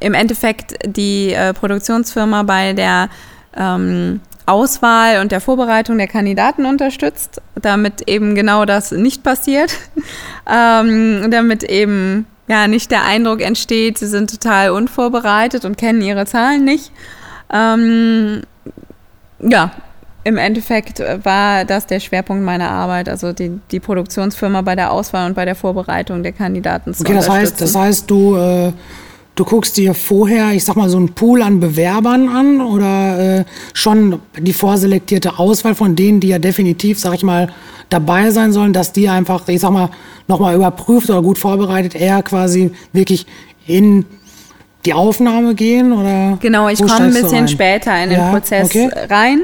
[0.00, 3.08] im Endeffekt die äh, Produktionsfirma bei der
[3.56, 9.76] ähm, Auswahl und der Vorbereitung der Kandidaten unterstützt, damit eben genau das nicht passiert,
[10.50, 16.26] ähm, damit eben ja nicht der Eindruck entsteht, sie sind total unvorbereitet und kennen ihre
[16.26, 16.92] Zahlen nicht.
[17.52, 18.42] Ähm,
[19.40, 19.72] ja,
[20.24, 25.26] im Endeffekt war das der Schwerpunkt meiner Arbeit, also die, die Produktionsfirma bei der Auswahl
[25.26, 28.72] und bei der Vorbereitung der Kandidaten zu okay, das heißt, das heißt, du, äh,
[29.42, 33.44] du guckst dir vorher, ich sag mal, so einen Pool an Bewerbern an oder äh,
[33.74, 37.48] schon die vorselektierte Auswahl von denen, die ja definitiv, sag ich mal,
[37.88, 39.90] dabei sein sollen, dass die einfach, ich sag mal,
[40.28, 43.26] nochmal überprüft oder gut vorbereitet, eher quasi wirklich
[43.66, 44.04] in
[44.86, 46.38] die Aufnahme gehen oder?
[46.40, 48.90] Genau, ich komme ein bisschen später in den ja, Prozess okay.
[49.10, 49.42] rein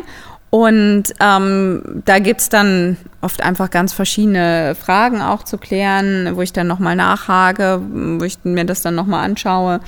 [0.50, 6.42] und ähm, da gibt es dann oft einfach ganz verschiedene Fragen auch zu klären, wo
[6.42, 9.80] ich dann nochmal nachhake, wo ich mir das dann nochmal anschaue.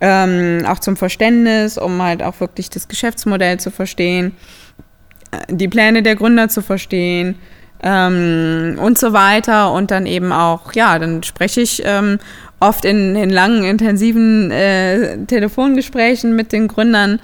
[0.00, 4.36] Ähm, auch zum Verständnis, um halt auch wirklich das Geschäftsmodell zu verstehen,
[5.30, 7.36] äh, die Pläne der Gründer zu verstehen
[7.82, 9.72] ähm, und so weiter.
[9.72, 12.18] Und dann eben auch, ja, dann spreche ich ähm,
[12.60, 17.18] oft in, in langen, intensiven äh, Telefongesprächen mit den Gründern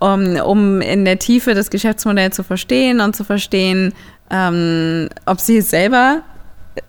[0.00, 3.92] um, um in der Tiefe das Geschäftsmodell zu verstehen und zu verstehen,
[4.30, 6.22] ähm, ob sie es selber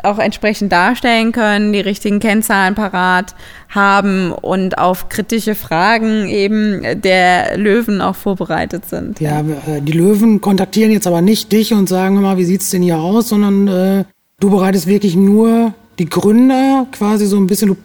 [0.03, 3.35] auch entsprechend darstellen können, die richtigen Kennzahlen parat
[3.69, 9.19] haben und auf kritische Fragen eben der Löwen auch vorbereitet sind.
[9.19, 12.69] Ja, äh, die Löwen kontaktieren jetzt aber nicht dich und sagen mal, wie sieht es
[12.69, 14.03] denn hier aus, sondern äh,
[14.39, 17.77] du bereitest wirklich nur die Gründer quasi so ein bisschen, du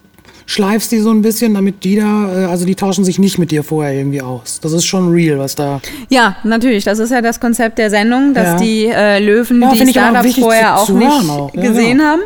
[0.47, 3.51] schleifst die so ein bisschen, damit die da, äh, also die tauschen sich nicht mit
[3.51, 4.61] dir vorher irgendwie aus.
[4.61, 5.81] Das ist schon real, was da.
[6.09, 6.85] Ja, natürlich.
[6.85, 8.57] Das ist ja das Konzept der Sendung, dass ja.
[8.57, 11.55] die äh, Löwen ja, die Startups vorher auch nicht auch.
[11.55, 12.05] Ja, gesehen genau.
[12.05, 12.23] haben.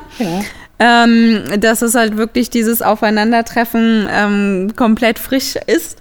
[0.80, 5.98] Ähm, dass es halt wirklich dieses Aufeinandertreffen ähm, komplett frisch ist.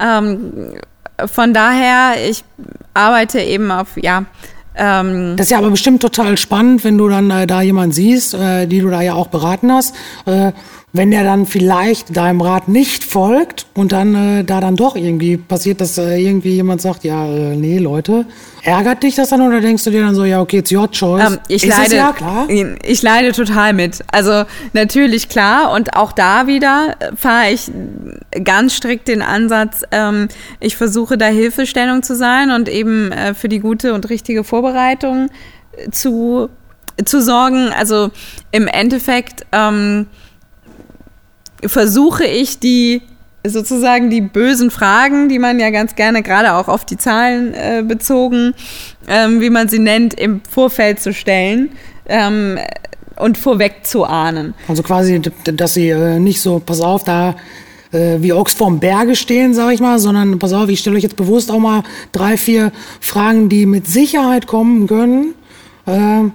[0.00, 0.74] Ähm,
[1.26, 2.42] von daher, ich
[2.94, 4.24] arbeite eben auf, ja,
[4.76, 8.34] ähm, das ist ja aber bestimmt total spannend, wenn du dann äh, da jemanden siehst,
[8.34, 9.94] äh, die du da ja auch beraten hast.
[10.26, 10.52] Äh,
[10.96, 15.36] wenn der dann vielleicht deinem Rat nicht folgt und dann äh, da dann doch irgendwie
[15.36, 18.26] passiert, dass äh, irgendwie jemand sagt, ja, äh, nee, Leute,
[18.62, 21.32] ärgert dich das dann oder denkst du dir dann so, ja, okay, it's your choice?
[21.32, 22.48] Ähm, ich Ist leide, ja klar?
[22.82, 24.04] Ich leide total mit.
[24.10, 27.70] Also natürlich klar und auch da wieder fahre ich
[28.44, 30.28] ganz strikt den Ansatz, ähm,
[30.60, 35.30] ich versuche da Hilfestellung zu sein und eben äh, für die gute und richtige Vorbereitung
[35.90, 36.48] zu,
[37.04, 37.70] zu sorgen.
[37.76, 38.10] Also
[38.52, 40.06] im Endeffekt, ähm,
[41.68, 43.02] versuche ich die
[43.44, 47.84] sozusagen die bösen Fragen, die man ja ganz gerne gerade auch auf die Zahlen äh,
[47.86, 48.54] bezogen,
[49.08, 51.70] ähm, wie man sie nennt, im Vorfeld zu stellen
[52.08, 52.58] ähm,
[53.16, 54.54] und vorweg zu ahnen.
[54.68, 57.36] Also quasi, dass sie äh, nicht so, pass auf, da
[57.92, 61.02] äh, wie Ochs vorm Berge stehen, sage ich mal, sondern pass auf, ich stelle euch
[61.02, 65.34] jetzt bewusst auch mal drei, vier Fragen, die mit Sicherheit kommen können.
[65.86, 66.30] Äh,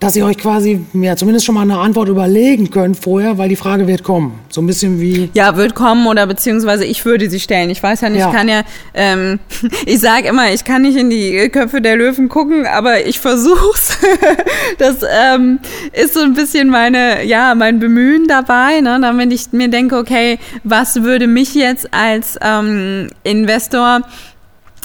[0.00, 3.56] dass ihr euch quasi ja, zumindest schon mal eine Antwort überlegen könnt vorher, weil die
[3.56, 4.40] Frage wird kommen.
[4.48, 5.28] So ein bisschen wie.
[5.34, 7.68] Ja, wird kommen oder beziehungsweise ich würde sie stellen.
[7.68, 8.30] Ich weiß ja nicht, ja.
[8.30, 8.62] ich kann ja,
[8.94, 9.38] ähm,
[9.86, 13.98] ich sage immer, ich kann nicht in die Köpfe der Löwen gucken, aber ich versuch's.
[14.78, 15.58] das ähm,
[15.92, 18.98] ist so ein bisschen meine, ja, mein Bemühen dabei, ne?
[19.02, 24.00] damit ich mir denke, okay, was würde mich jetzt als ähm, Investor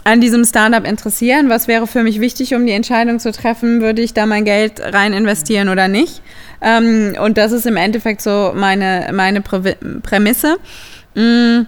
[0.05, 1.49] an diesem Startup interessieren?
[1.49, 4.79] Was wäre für mich wichtig, um die Entscheidung zu treffen, würde ich da mein Geld
[4.79, 6.21] rein investieren oder nicht?
[6.61, 10.57] Ähm, und das ist im Endeffekt so meine, meine Prä Prämisse.
[11.15, 11.61] Mm.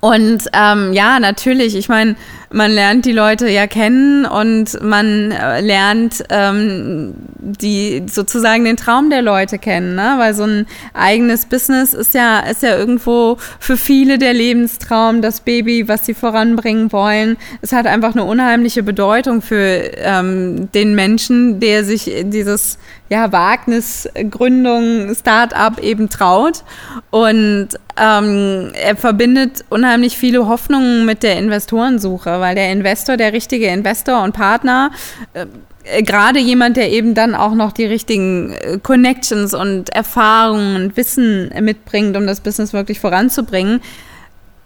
[0.00, 2.14] Und ähm, ja, natürlich, ich meine,
[2.52, 9.10] man lernt die Leute ja kennen und man äh, lernt ähm, die sozusagen den Traum
[9.10, 10.14] der Leute kennen, ne?
[10.18, 15.40] weil so ein eigenes Business ist ja ist ja irgendwo für viele der Lebenstraum, das
[15.40, 17.36] Baby, was sie voranbringen wollen.
[17.62, 22.78] Es hat einfach eine unheimliche Bedeutung für ähm, den Menschen, der sich dieses
[23.08, 26.64] ja Wagnisgründung Start-up eben traut
[27.10, 33.68] und ähm, er verbindet unheimlich viele Hoffnungen mit der Investorensuche, weil der Investor, der richtige
[33.68, 34.90] Investor und Partner,
[35.34, 40.96] äh, gerade jemand, der eben dann auch noch die richtigen äh, Connections und Erfahrungen und
[40.96, 43.80] Wissen mitbringt, um das Business wirklich voranzubringen,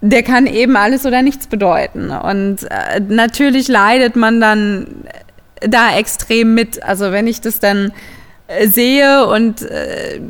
[0.00, 2.10] der kann eben alles oder nichts bedeuten.
[2.10, 4.86] Und äh, natürlich leidet man dann
[5.60, 6.82] da extrem mit.
[6.82, 7.92] Also wenn ich das dann äh,
[8.64, 10.20] sehe und äh,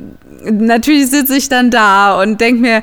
[0.45, 2.83] natürlich sitze ich dann da und denke mir,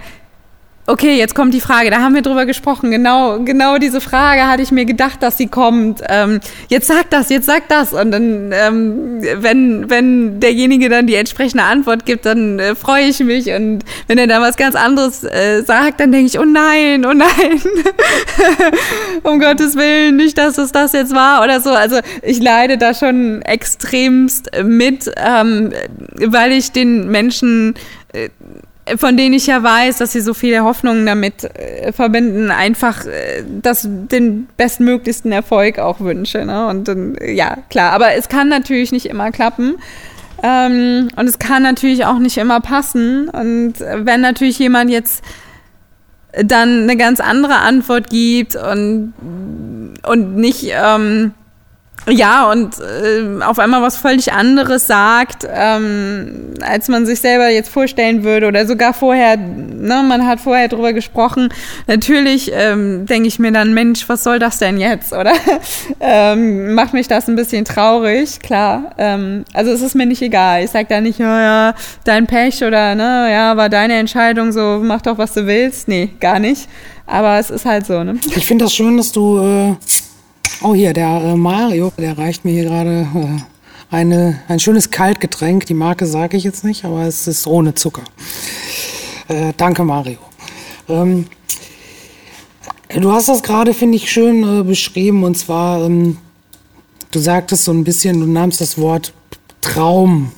[0.88, 4.64] okay, jetzt kommt die Frage, da haben wir drüber gesprochen, genau, genau diese Frage hatte
[4.64, 6.02] ich mir gedacht, dass sie kommt.
[6.08, 7.92] Ähm, jetzt sag das, jetzt sag das.
[7.92, 13.20] Und dann, ähm, wenn, wenn derjenige dann die entsprechende Antwort gibt, dann äh, freue ich
[13.20, 13.52] mich.
[13.52, 17.14] Und wenn er dann was ganz anderes äh, sagt, dann denke ich, oh nein, oh
[17.14, 17.62] nein,
[19.24, 21.72] um Gottes Willen, nicht, dass es das jetzt war oder so.
[21.72, 25.74] Also ich leide da schon extremst mit, ähm,
[26.16, 27.76] weil ich den Menschen
[28.14, 28.30] äh,
[28.96, 33.44] von denen ich ja weiß, dass sie so viele Hoffnungen damit äh, verbinden, einfach äh,
[33.62, 36.46] das, den bestmöglichsten Erfolg auch wünsche.
[36.46, 36.68] Ne?
[36.68, 39.76] Und dann, ja, klar, aber es kann natürlich nicht immer klappen.
[40.44, 43.30] Ähm, und es kann natürlich auch nicht immer passen.
[43.30, 45.24] Und wenn natürlich jemand jetzt
[46.34, 49.14] dann eine ganz andere Antwort gibt und,
[50.04, 50.72] und nicht.
[50.72, 51.34] Ähm,
[52.10, 57.70] ja, und äh, auf einmal was völlig anderes sagt, ähm, als man sich selber jetzt
[57.70, 61.50] vorstellen würde oder sogar vorher, ne, man hat vorher drüber gesprochen.
[61.86, 65.34] Natürlich ähm, denke ich mir dann, Mensch, was soll das denn jetzt, oder?
[66.00, 68.92] ähm, macht mich das ein bisschen traurig, klar.
[68.98, 70.64] Ähm, also es ist mir nicht egal.
[70.64, 74.80] Ich sage da nicht, ja, ja, dein Pech oder, ne, ja, war deine Entscheidung, so
[74.82, 75.90] mach doch, was du willst.
[75.90, 76.70] Nee, gar nicht.
[77.06, 78.16] Aber es ist halt so, ne?
[78.36, 79.40] Ich finde das schön, dass du...
[79.40, 79.76] Äh
[80.62, 83.08] Oh, hier, der äh, Mario, der reicht mir hier gerade
[83.92, 85.66] äh, ein schönes Kaltgetränk.
[85.68, 88.04] Die Marke sage ich jetzt nicht, aber es ist ohne Zucker.
[89.28, 90.18] Äh, danke, Mario.
[90.90, 91.28] Ähm,
[92.90, 95.24] du hast das gerade, finde ich, schön äh, beschrieben.
[95.24, 96.18] Und zwar, ähm,
[97.12, 99.14] du sagtest so ein bisschen, du nahmst das Wort
[99.62, 100.32] Traum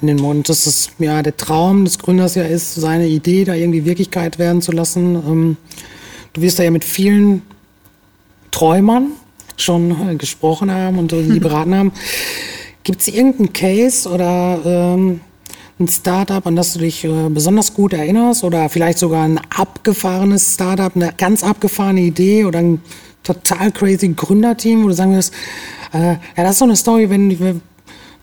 [0.00, 0.48] in den Mund.
[0.48, 4.62] Das ist ja der Traum des Gründers ja ist, seine Idee da irgendwie Wirklichkeit werden
[4.62, 5.14] zu lassen.
[5.16, 5.56] Ähm,
[6.32, 7.42] du wirst da ja mit vielen
[8.50, 9.12] Träumern
[9.56, 11.92] schon äh, gesprochen haben und die beraten haben.
[12.84, 15.20] Gibt es irgendeinen Case oder ähm,
[15.80, 20.54] ein Startup, an das du dich äh, besonders gut erinnerst oder vielleicht sogar ein abgefahrenes
[20.54, 22.80] Startup, eine ganz abgefahrene Idee oder ein
[23.22, 25.32] total crazy Gründerteam, wo du sagen wirst,
[25.92, 27.38] äh, ja, das ist so eine Story, wenn ich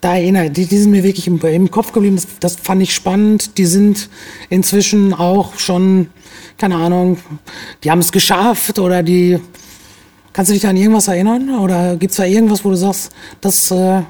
[0.01, 2.93] da erinnere, die, die sind mir wirklich im, im Kopf geblieben, das, das fand ich
[2.93, 4.09] spannend, die sind
[4.49, 6.07] inzwischen auch schon,
[6.57, 7.17] keine Ahnung,
[7.83, 9.39] die haben es geschafft oder die
[10.35, 11.57] Kannst du dich an irgendwas erinnern?
[11.59, 13.09] Oder gibt es da irgendwas, wo du sagst,
[13.39, 14.01] das, äh,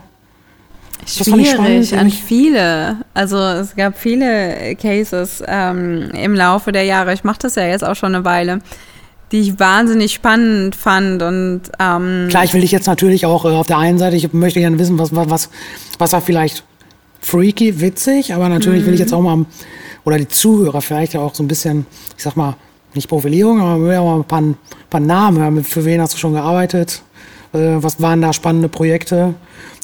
[1.02, 1.94] das fand ich spannend?
[1.94, 2.98] an viele.
[3.14, 7.14] Also es gab viele Cases ähm, im Laufe der Jahre.
[7.14, 8.62] Ich mache das ja jetzt auch schon eine Weile
[9.32, 13.50] die ich wahnsinnig spannend fand und ähm klar, ich will dich jetzt natürlich auch äh,
[13.50, 15.50] auf der einen Seite, ich möchte gerne wissen, was was
[15.98, 16.64] was war vielleicht
[17.22, 18.86] freaky, witzig, aber natürlich mhm.
[18.86, 19.46] will ich jetzt auch mal
[20.04, 22.56] oder die Zuhörer vielleicht auch so ein bisschen, ich sag mal,
[22.96, 24.58] nicht Profilierung, aber wir mal ein paar, ein
[24.89, 25.64] paar Namen.
[25.64, 27.02] Für wen hast du schon gearbeitet?
[27.54, 29.34] Äh, was waren da spannende Projekte,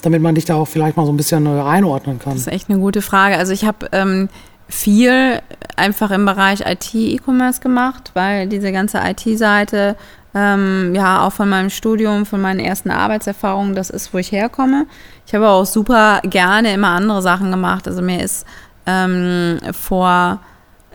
[0.02, 2.34] damit man dich da auch vielleicht mal so ein bisschen äh, einordnen kann?
[2.34, 3.36] Das ist echt eine gute Frage.
[3.36, 4.28] Also ich habe ähm,
[4.68, 5.40] viel
[5.76, 9.96] einfach im Bereich IT-E-Commerce gemacht, weil diese ganze IT-Seite
[10.34, 14.86] ähm, ja auch von meinem Studium, von meinen ersten Arbeitserfahrungen, das ist, wo ich herkomme.
[15.26, 17.86] Ich habe auch super gerne immer andere Sachen gemacht.
[17.86, 18.46] Also mir ist
[18.86, 20.40] ähm, vor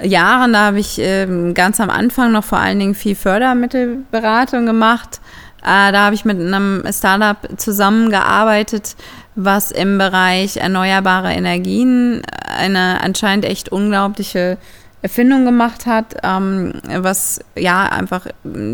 [0.02, 5.20] Jahren, da habe ich äh, ganz am Anfang noch vor allen Dingen viel Fördermittelberatung gemacht.
[5.62, 8.96] Äh, da habe ich mit einem Startup zusammengearbeitet,
[9.36, 14.58] was im Bereich erneuerbare Energien eine anscheinend echt unglaubliche
[15.02, 18.28] Erfindung gemacht hat, ähm, was ja einfach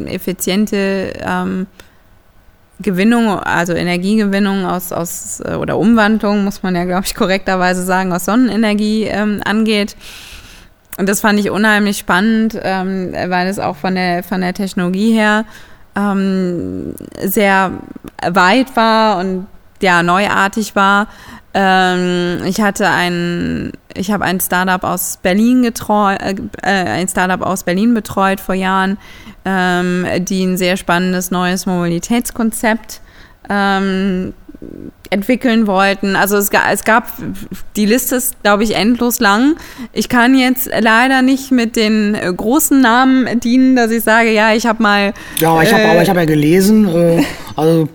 [0.06, 1.68] effiziente ähm,
[2.80, 8.26] Gewinnung, also Energiegewinnung aus, aus oder Umwandlung, muss man ja, glaube ich, korrekterweise sagen, aus
[8.26, 9.96] Sonnenenergie ähm, angeht.
[10.98, 15.12] Und das fand ich unheimlich spannend, ähm, weil es auch von der, von der Technologie
[15.12, 15.46] her
[15.96, 17.72] ähm, sehr
[18.22, 19.48] weit war und
[19.82, 21.08] ja, neuartig war.
[21.54, 27.94] Ähm, ich hatte ein, ich habe ein Startup aus Berlin äh, ein Startup aus Berlin
[27.94, 28.98] betreut vor Jahren,
[29.46, 33.02] ähm, die ein sehr spannendes neues Mobilitätskonzept
[33.50, 34.34] ähm,
[35.09, 36.16] entwickeln wollten.
[36.16, 37.11] Also es, es gab,
[37.76, 39.55] die Liste ist, glaube ich, endlos lang.
[39.93, 44.53] Ich kann jetzt leider nicht mit den äh, großen Namen dienen, dass ich sage, ja,
[44.53, 45.14] ich habe mal.
[45.39, 47.24] Ja, aber ich habe äh, hab ja gelesen, äh,
[47.55, 47.88] also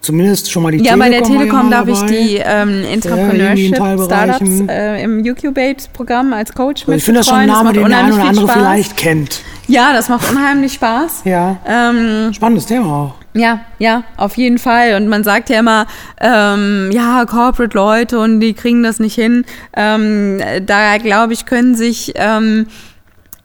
[0.00, 1.00] zumindest schon mal die ja, Telekom.
[1.00, 6.98] Ja, bei der Telekom darf ich die ähm, Entrepreneurship-Startups äh, im UQBate-Programm als Coach mit
[6.98, 8.56] Ich finde das schon ein Name, den der eine oder andere Spaß.
[8.56, 9.40] vielleicht kennt.
[9.66, 11.22] Ja, das macht unheimlich Spaß.
[11.24, 11.58] Ja.
[11.66, 13.19] Ähm, Spannendes Thema auch.
[13.32, 14.94] Ja, ja, auf jeden Fall.
[14.96, 15.86] Und man sagt ja immer,
[16.20, 19.44] ähm, ja, Corporate-Leute und die kriegen das nicht hin.
[19.76, 22.66] Ähm, da glaube ich, können sich ähm,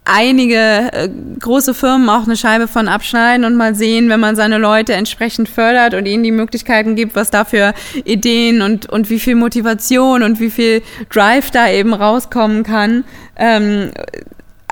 [0.05, 0.55] einige
[0.93, 1.09] äh,
[1.39, 5.49] große Firmen auch eine Scheibe von abschneiden und mal sehen, wenn man seine Leute entsprechend
[5.49, 7.73] fördert und ihnen die Möglichkeiten gibt, was da für
[8.05, 13.03] Ideen und, und wie viel Motivation und wie viel Drive da eben rauskommen kann.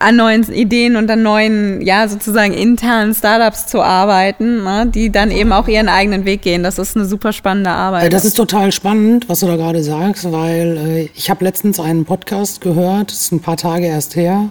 [0.03, 5.31] An neuen Ideen und an neuen, ja, sozusagen internen Startups zu arbeiten, ne, die dann
[5.31, 6.61] eben auch ihren eigenen Weg gehen.
[6.63, 8.11] Das ist eine super spannende Arbeit.
[8.11, 12.05] Das ist total spannend, was du da gerade sagst, weil äh, ich habe letztens einen
[12.05, 14.49] Podcast gehört, das ist ein paar Tage erst her.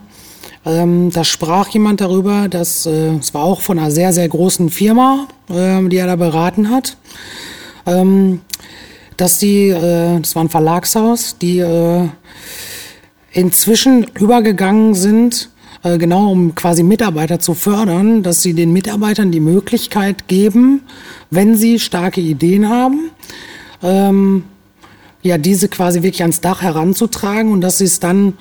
[0.64, 4.70] Ähm, da sprach jemand darüber, dass äh, es war auch von einer sehr, sehr großen
[4.70, 6.96] Firma, äh, die er da beraten hat.
[7.84, 8.40] Ähm,
[9.16, 12.08] dass die, äh, das war ein Verlagshaus, die äh,
[13.32, 15.50] inzwischen übergegangen sind,
[15.82, 20.82] äh, genau um quasi Mitarbeiter zu fördern, dass sie den Mitarbeitern die Möglichkeit geben,
[21.30, 23.10] wenn sie starke Ideen haben,
[23.82, 24.44] ähm,
[25.22, 28.34] ja, diese quasi wirklich ans Dach heranzutragen und dass sie es dann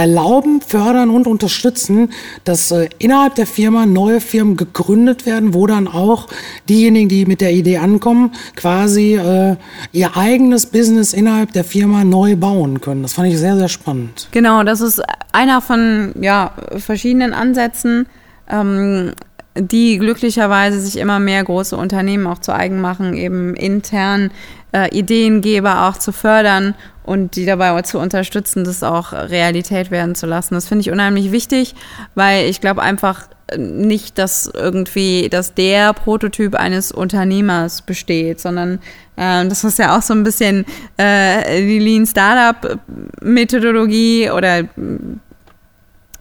[0.00, 2.08] erlauben, fördern und unterstützen,
[2.44, 6.26] dass äh, innerhalb der Firma neue Firmen gegründet werden, wo dann auch
[6.70, 9.56] diejenigen, die mit der Idee ankommen, quasi äh,
[9.92, 13.02] ihr eigenes Business innerhalb der Firma neu bauen können.
[13.02, 14.28] Das fand ich sehr, sehr spannend.
[14.30, 18.06] Genau, das ist einer von ja, verschiedenen Ansätzen.
[18.48, 19.12] Ähm,
[19.56, 24.30] die glücklicherweise sich immer mehr große Unternehmen auch zu eigen machen, eben intern
[24.72, 26.74] äh, Ideengeber auch zu fördern
[27.10, 30.54] und die dabei zu unterstützen, das auch Realität werden zu lassen.
[30.54, 31.74] Das finde ich unheimlich wichtig,
[32.14, 38.78] weil ich glaube einfach nicht, dass irgendwie, dass der Prototyp eines Unternehmers besteht, sondern
[39.16, 40.64] äh, das ist ja auch so ein bisschen
[40.98, 42.78] äh, die Lean Startup
[43.20, 44.68] Methodologie oder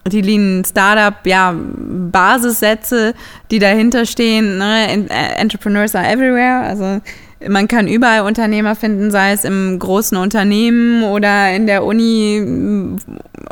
[0.07, 3.13] die Lean Startup, ja, Basissätze,
[3.51, 4.57] die dahinter stehen.
[4.57, 5.07] Ne?
[5.37, 6.61] Entrepreneurs are everywhere.
[6.61, 6.99] Also
[7.47, 12.97] man kann überall Unternehmer finden, sei es im großen Unternehmen oder in der Uni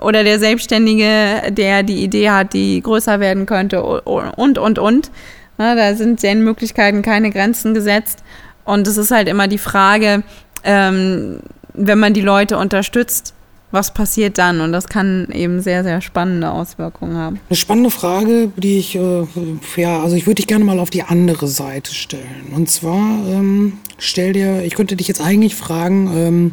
[0.01, 5.11] oder der Selbstständige, der die Idee hat, die größer werden könnte und, und, und.
[5.57, 8.23] Ja, da sind den Möglichkeiten keine Grenzen gesetzt.
[8.63, 10.23] Und es ist halt immer die Frage,
[10.63, 11.39] ähm,
[11.73, 13.33] wenn man die Leute unterstützt,
[13.71, 14.61] was passiert dann?
[14.61, 17.39] Und das kann eben sehr, sehr spannende Auswirkungen haben.
[17.49, 19.27] Eine spannende Frage, die ich, äh,
[19.75, 22.53] ja, also ich würde dich gerne mal auf die andere Seite stellen.
[22.55, 26.51] Und zwar, ähm, stell dir, ich könnte dich jetzt eigentlich fragen, ähm,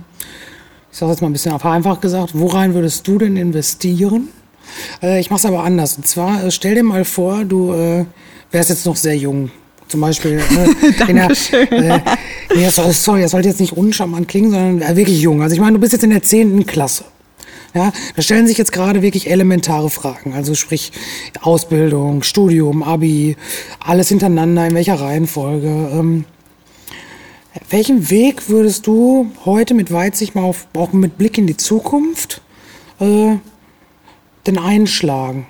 [0.90, 4.28] ich sage jetzt mal ein bisschen einfach gesagt, worein würdest du denn investieren?
[5.02, 5.96] Äh, ich mache es aber anders.
[5.96, 8.04] Und zwar, äh, stell dir mal vor, du äh,
[8.50, 9.50] wärst jetzt noch sehr jung.
[9.88, 10.40] Zum Beispiel.
[10.40, 12.00] Äh, in der, äh,
[12.54, 15.42] nee, sorry, das sollte jetzt nicht uncharmant klingen, sondern äh, wirklich jung.
[15.42, 17.04] Also ich meine, du bist jetzt in der zehnten Klasse.
[17.74, 20.32] Ja, da stellen sich jetzt gerade wirklich elementare Fragen.
[20.32, 20.92] Also sprich
[21.42, 23.36] Ausbildung, Studium, Abi,
[23.80, 25.66] alles hintereinander, in welcher Reihenfolge.
[25.66, 26.24] Ähm,
[27.70, 32.42] welchen Weg würdest du heute mit Weitsicht mal auf, auch mit Blick in die Zukunft
[33.00, 33.36] äh,
[34.46, 35.46] denn einschlagen?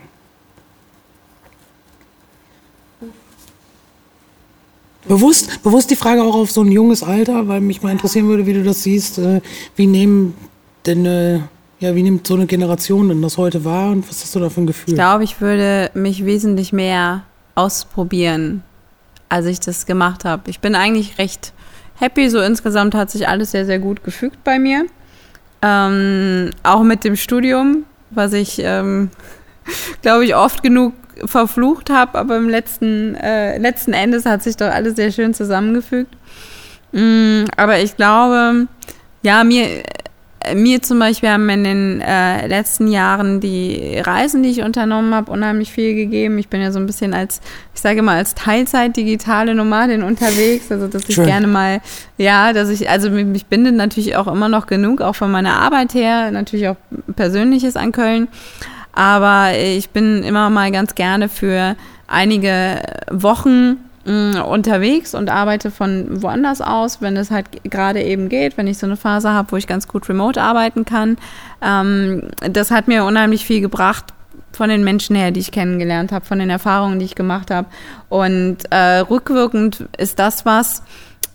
[5.07, 8.47] Bewusst, bewusst die Frage auch auf so ein junges Alter, weil mich mal interessieren würde,
[8.47, 9.19] wie du das siehst.
[9.19, 9.41] Äh,
[9.77, 10.35] wie nehmen
[10.87, 11.41] denn, äh,
[11.81, 14.49] ja, wie nimmt so eine Generation denn das heute wahr und was hast du da
[14.49, 14.95] für ein Gefühl?
[14.95, 17.25] Ich glaube, ich würde mich wesentlich mehr
[17.55, 18.63] ausprobieren,
[19.29, 20.49] als ich das gemacht habe.
[20.51, 21.53] Ich bin eigentlich recht
[21.97, 22.29] happy.
[22.31, 24.87] So insgesamt hat sich alles sehr, sehr gut gefügt bei mir.
[25.63, 29.11] Ähm, auch mit dem Studium, was ich, ähm,
[30.03, 30.93] glaube ich, oft genug
[31.25, 36.15] verflucht habe, aber im letzten, äh, letzten Endes hat sich doch alles sehr schön zusammengefügt.
[36.93, 38.67] Mm, aber ich glaube,
[39.23, 39.83] ja, mir,
[40.55, 45.31] mir zum Beispiel haben in den äh, letzten Jahren die Reisen, die ich unternommen habe,
[45.33, 46.39] unheimlich viel gegeben.
[46.39, 47.41] Ich bin ja so ein bisschen als,
[47.75, 50.71] ich sage mal, als Teilzeit-digitale Nomadin unterwegs.
[50.71, 51.27] Also, dass ich Schön.
[51.27, 51.81] gerne mal,
[52.19, 55.95] ja, dass ich, also mich bindet natürlich auch immer noch genug, auch von meiner Arbeit
[55.95, 56.77] her, natürlich auch
[57.17, 58.29] Persönliches an Köln.
[58.95, 61.77] Aber ich bin immer mal ganz gerne für
[62.07, 62.81] einige
[63.11, 68.67] Wochen mm, unterwegs und arbeite von woanders aus, wenn es halt gerade eben geht, wenn
[68.67, 71.17] ich so eine Phase habe, wo ich ganz gut remote arbeiten kann.
[71.63, 74.07] Ähm, das hat mir unheimlich viel gebracht
[74.53, 77.69] von den Menschen her, die ich kennengelernt habe, von den Erfahrungen, die ich gemacht habe.
[78.09, 80.83] Und äh, rückwirkend ist das was,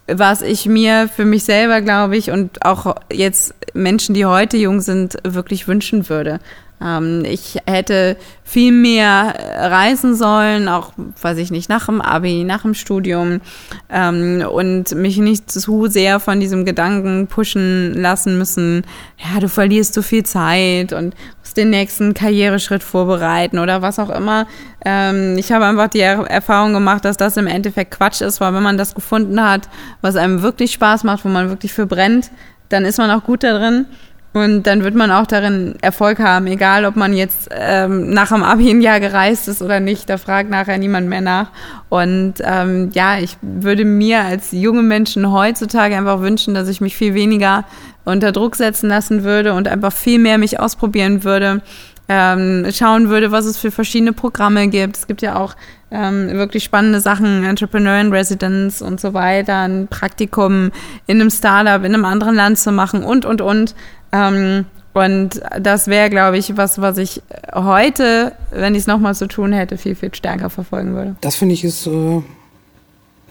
[0.07, 4.81] was ich mir für mich selber, glaube ich, und auch jetzt Menschen, die heute jung
[4.81, 6.39] sind, wirklich wünschen würde.
[6.81, 12.63] Ähm, ich hätte viel mehr reisen sollen, auch, weiß ich nicht, nach dem Abi, nach
[12.63, 13.41] dem Studium
[13.89, 18.83] ähm, und mich nicht zu sehr von diesem Gedanken pushen lassen müssen,
[19.17, 24.09] ja, du verlierst so viel Zeit und musst den nächsten Karriereschritt vorbereiten oder was auch
[24.09, 24.47] immer.
[24.83, 28.53] Ähm, ich habe einfach die er Erfahrung gemacht, dass das im Endeffekt Quatsch ist, weil
[28.53, 29.69] wenn man das gefunden hat,
[30.01, 32.31] was einem wirklich Spaß macht, wo man wirklich für brennt,
[32.69, 33.85] dann ist man auch gut da drin.
[34.31, 38.43] Und dann wird man auch darin Erfolg haben, egal ob man jetzt ähm, nach dem
[38.43, 40.07] Abi ein Jahr gereist ist oder nicht.
[40.07, 41.47] Da fragt nachher niemand mehr nach.
[41.89, 46.95] Und ähm, ja, ich würde mir als junge Menschen heutzutage einfach wünschen, dass ich mich
[46.95, 47.65] viel weniger
[48.05, 51.61] unter Druck setzen lassen würde und einfach viel mehr mich ausprobieren würde
[52.09, 54.97] ähm, schauen würde, was es für verschiedene Programme gibt.
[54.97, 55.55] Es gibt ja auch
[55.91, 60.71] ähm, wirklich spannende Sachen, Entrepreneur in Residence und so weiter, ein Praktikum
[61.05, 63.75] in einem Startup in einem anderen Land zu machen und, und, und.
[64.11, 67.21] Ähm, und das wäre, glaube ich, was, was ich
[67.53, 71.15] heute, wenn ich es nochmal zu tun hätte, viel, viel stärker verfolgen würde.
[71.21, 72.21] Das finde ich ist äh,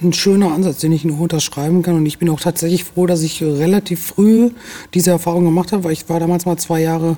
[0.02, 1.96] ein schöner Ansatz, den ich nur unterschreiben kann.
[1.96, 4.50] Und ich bin auch tatsächlich froh, dass ich relativ früh
[4.94, 7.16] diese Erfahrung gemacht habe, weil ich war damals mal zwei Jahre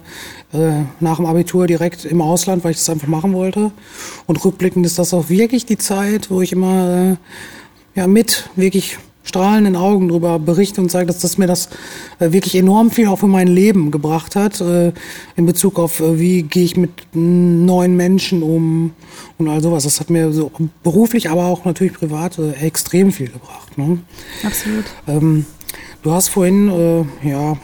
[0.52, 3.70] äh, nach dem Abitur direkt im Ausland, weil ich das einfach machen wollte.
[4.26, 7.16] Und rückblickend ist das auch wirklich die Zeit, wo ich immer
[7.96, 11.68] äh, ja, mit wirklich strahlenden Augen darüber berichte und sage, dass das mir das
[12.18, 14.92] äh, wirklich enorm viel auch für mein Leben gebracht hat, äh,
[15.36, 18.92] in Bezug auf, äh, wie gehe ich mit neuen Menschen um
[19.38, 19.84] und all sowas.
[19.84, 20.50] Das hat mir so
[20.82, 23.76] beruflich, aber auch natürlich privat extrem viel gebracht.
[23.76, 23.98] Ne?
[24.42, 24.84] Absolut.
[25.06, 25.44] Ähm,
[26.02, 27.56] du hast vorhin, äh, ja,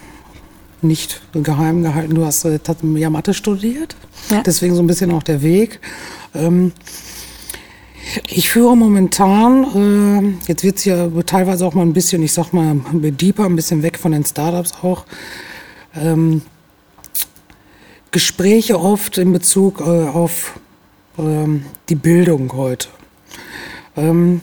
[0.82, 3.96] nicht geheim gehalten, du hast ja Mathe studiert,
[4.30, 4.42] ja.
[4.42, 5.80] deswegen so ein bisschen auch der Weg.
[6.34, 6.72] Ähm,
[8.28, 12.52] ich führe momentan, äh, jetzt wird es ja teilweise auch mal ein bisschen, ich sag
[12.52, 15.04] mal, deeper, ein bisschen weg von den Startups auch,
[15.94, 16.42] ähm,
[18.10, 20.58] Gespräche oft in Bezug äh, auf
[21.18, 22.88] ähm, die Bildung heute.
[23.96, 24.40] Ähm,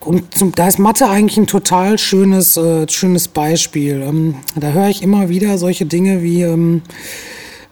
[0.00, 4.02] und zum, da ist Mathe eigentlich ein total schönes, äh, schönes Beispiel.
[4.02, 6.82] Ähm, da höre ich immer wieder solche Dinge wie, ähm,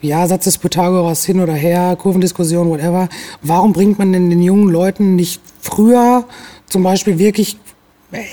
[0.00, 3.08] ja, Satz des Pythagoras hin oder her, Kurvendiskussion, whatever.
[3.42, 6.24] Warum bringt man denn den jungen Leuten nicht früher
[6.66, 7.56] zum Beispiel wirklich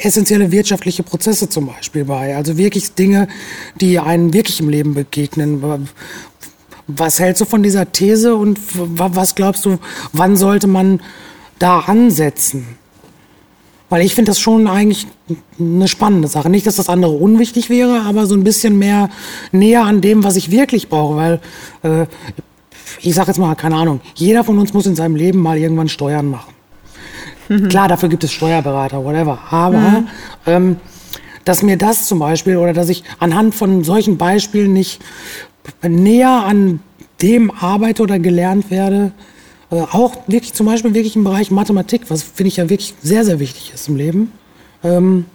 [0.01, 2.36] essentielle wirtschaftliche Prozesse zum Beispiel bei?
[2.36, 3.28] Also wirklich Dinge,
[3.82, 5.89] die einen wirklich im Leben begegnen.
[6.88, 9.78] Was hältst du von dieser These und was glaubst du,
[10.13, 11.01] wann sollte man
[11.59, 12.78] da ansetzen?
[13.89, 15.07] Weil ich finde das schon eigentlich
[15.59, 16.49] eine spannende Sache.
[16.49, 19.09] Nicht, dass das andere unwichtig wäre, aber so ein bisschen mehr
[19.51, 21.15] näher an dem, was ich wirklich brauche.
[21.15, 21.39] Weil
[21.83, 22.05] äh,
[23.01, 25.88] ich sage jetzt mal, keine Ahnung, jeder von uns muss in seinem Leben mal irgendwann
[25.88, 26.53] Steuern machen.
[27.47, 27.69] Mhm.
[27.69, 29.39] Klar, dafür gibt es Steuerberater, whatever.
[29.49, 30.07] Aber mhm.
[30.45, 30.75] ähm,
[31.45, 35.01] dass mir das zum Beispiel oder dass ich anhand von solchen Beispielen nicht
[35.81, 36.81] näher an
[37.21, 39.13] dem arbeite oder gelernt werde,
[39.70, 43.26] äh, auch wirklich zum Beispiel wirklich im Bereich Mathematik, was finde ich ja wirklich sehr,
[43.26, 44.32] sehr wichtig ist im Leben.
[44.84, 45.26] Ähm,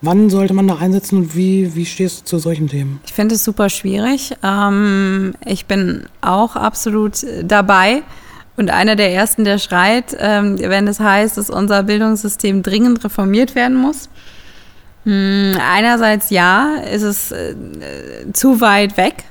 [0.00, 3.00] wann sollte man da einsetzen und wie, wie stehst du zu solchen Themen?
[3.04, 4.36] Ich finde es super schwierig.
[4.42, 8.02] Ähm, ich bin auch absolut dabei.
[8.56, 13.54] Und einer der ersten, der schreit, ähm, wenn es heißt, dass unser Bildungssystem dringend reformiert
[13.54, 14.10] werden muss.
[15.04, 17.54] Hm, einerseits ja, ist es äh,
[18.32, 19.24] zu weit weg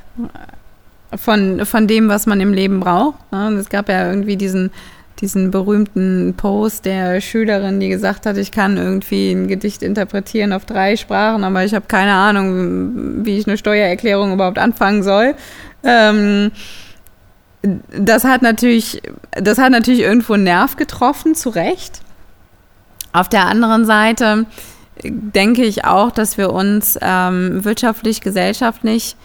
[1.15, 3.31] von, von dem, was man im Leben braucht.
[3.31, 3.49] Ne?
[3.59, 4.71] Es gab ja irgendwie diesen,
[5.21, 10.65] diesen berühmten Post der Schülerin, die gesagt hat, ich kann irgendwie ein Gedicht interpretieren auf
[10.65, 15.35] drei Sprachen, aber ich habe keine Ahnung, wie ich eine Steuererklärung überhaupt anfangen soll.
[15.83, 16.51] Ähm,
[17.61, 19.01] das hat natürlich,
[19.31, 22.01] das hat natürlich irgendwo einen Nerv getroffen, zu Recht.
[23.11, 24.45] Auf der anderen Seite
[25.03, 29.15] denke ich auch, dass wir uns ähm, wirtschaftlich, gesellschaftlich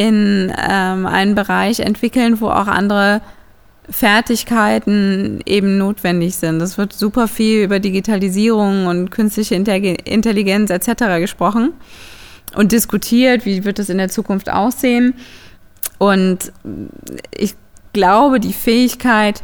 [0.00, 3.20] in ähm, einen Bereich entwickeln, wo auch andere
[3.90, 6.62] Fertigkeiten eben notwendig sind.
[6.62, 11.18] Es wird super viel über Digitalisierung und künstliche Intelligenz etc.
[11.18, 11.74] gesprochen
[12.54, 15.12] und diskutiert, wie wird es in der Zukunft aussehen.
[15.98, 16.50] Und
[17.36, 17.54] ich
[17.92, 19.42] glaube, die Fähigkeit,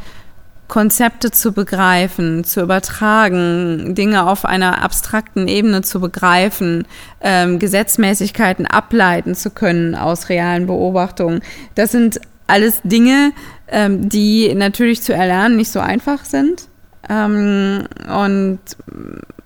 [0.67, 6.85] Konzepte zu begreifen, zu übertragen, Dinge auf einer abstrakten Ebene zu begreifen,
[7.21, 11.41] ähm, Gesetzmäßigkeiten ableiten zu können aus realen Beobachtungen.
[11.75, 13.31] Das sind alles Dinge,
[13.67, 16.67] ähm, die natürlich zu erlernen nicht so einfach sind.
[17.09, 18.59] Ähm, und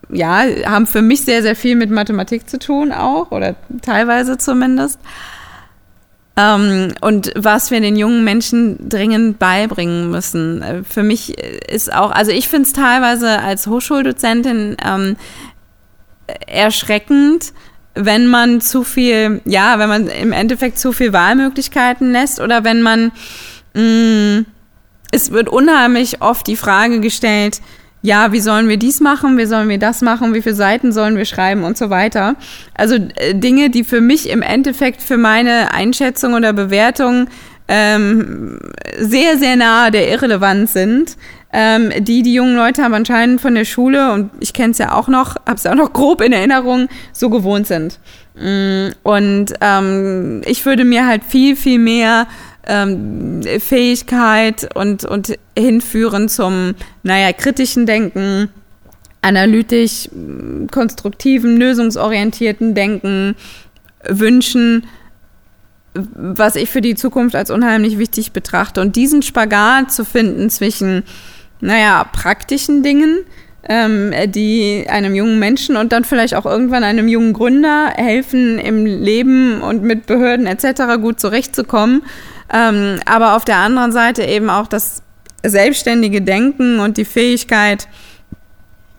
[0.09, 4.99] ja, haben für mich sehr, sehr viel mit Mathematik zu tun auch, oder teilweise zumindest.
[6.37, 10.61] Ähm, und was wir den jungen Menschen dringend beibringen müssen.
[10.61, 15.17] Äh, für mich ist auch, also ich finde es teilweise als Hochschuldozentin ähm,
[16.47, 17.53] erschreckend,
[17.93, 22.81] wenn man zu viel, ja, wenn man im Endeffekt zu viel Wahlmöglichkeiten lässt oder wenn
[22.81, 23.11] man,
[23.73, 24.45] mh, mm,
[25.11, 27.59] es wird unheimlich oft die Frage gestellt,
[28.01, 31.17] ja, wie sollen wir dies machen, wie sollen wir das machen, wie viele Seiten sollen
[31.17, 32.35] wir schreiben und so weiter.
[32.73, 37.27] Also äh, Dinge, die für mich im Endeffekt für meine Einschätzung oder Bewertung
[37.67, 38.59] ähm,
[38.99, 41.15] sehr, sehr nahe der Irrelevanz sind.
[41.53, 44.93] Ähm, die, die jungen Leute haben anscheinend von der Schule, und ich kenne es ja
[44.93, 47.99] auch noch, habe es auch noch grob in Erinnerung, so gewohnt sind.
[48.35, 52.27] Mm, und ähm, ich würde mir halt viel, viel mehr
[52.67, 58.49] ähm, Fähigkeit und, und hinführen zum, naja, kritischen Denken,
[59.21, 60.09] analytisch,
[60.71, 63.35] konstruktiven, lösungsorientierten Denken
[64.07, 64.87] wünschen,
[65.93, 68.81] was ich für die Zukunft als unheimlich wichtig betrachte.
[68.81, 71.03] Und diesen Spagat zu finden zwischen,
[71.59, 73.19] naja, praktischen Dingen,
[73.67, 78.85] ähm, die einem jungen Menschen und dann vielleicht auch irgendwann einem jungen Gründer helfen, im
[78.85, 80.99] Leben und mit Behörden etc.
[81.01, 82.01] gut zurechtzukommen.
[82.53, 85.03] Ähm, aber auf der anderen Seite eben auch das
[85.43, 87.87] selbstständige Denken und die Fähigkeit,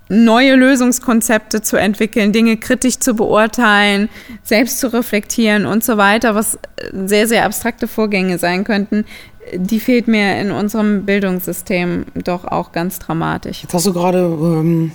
[0.09, 4.09] neue Lösungskonzepte zu entwickeln, Dinge kritisch zu beurteilen,
[4.43, 6.59] selbst zu reflektieren und so weiter, was
[6.93, 9.05] sehr, sehr abstrakte Vorgänge sein könnten,
[9.55, 13.63] die fehlt mir in unserem Bildungssystem doch auch ganz dramatisch.
[13.63, 14.93] Jetzt hast du gerade ähm,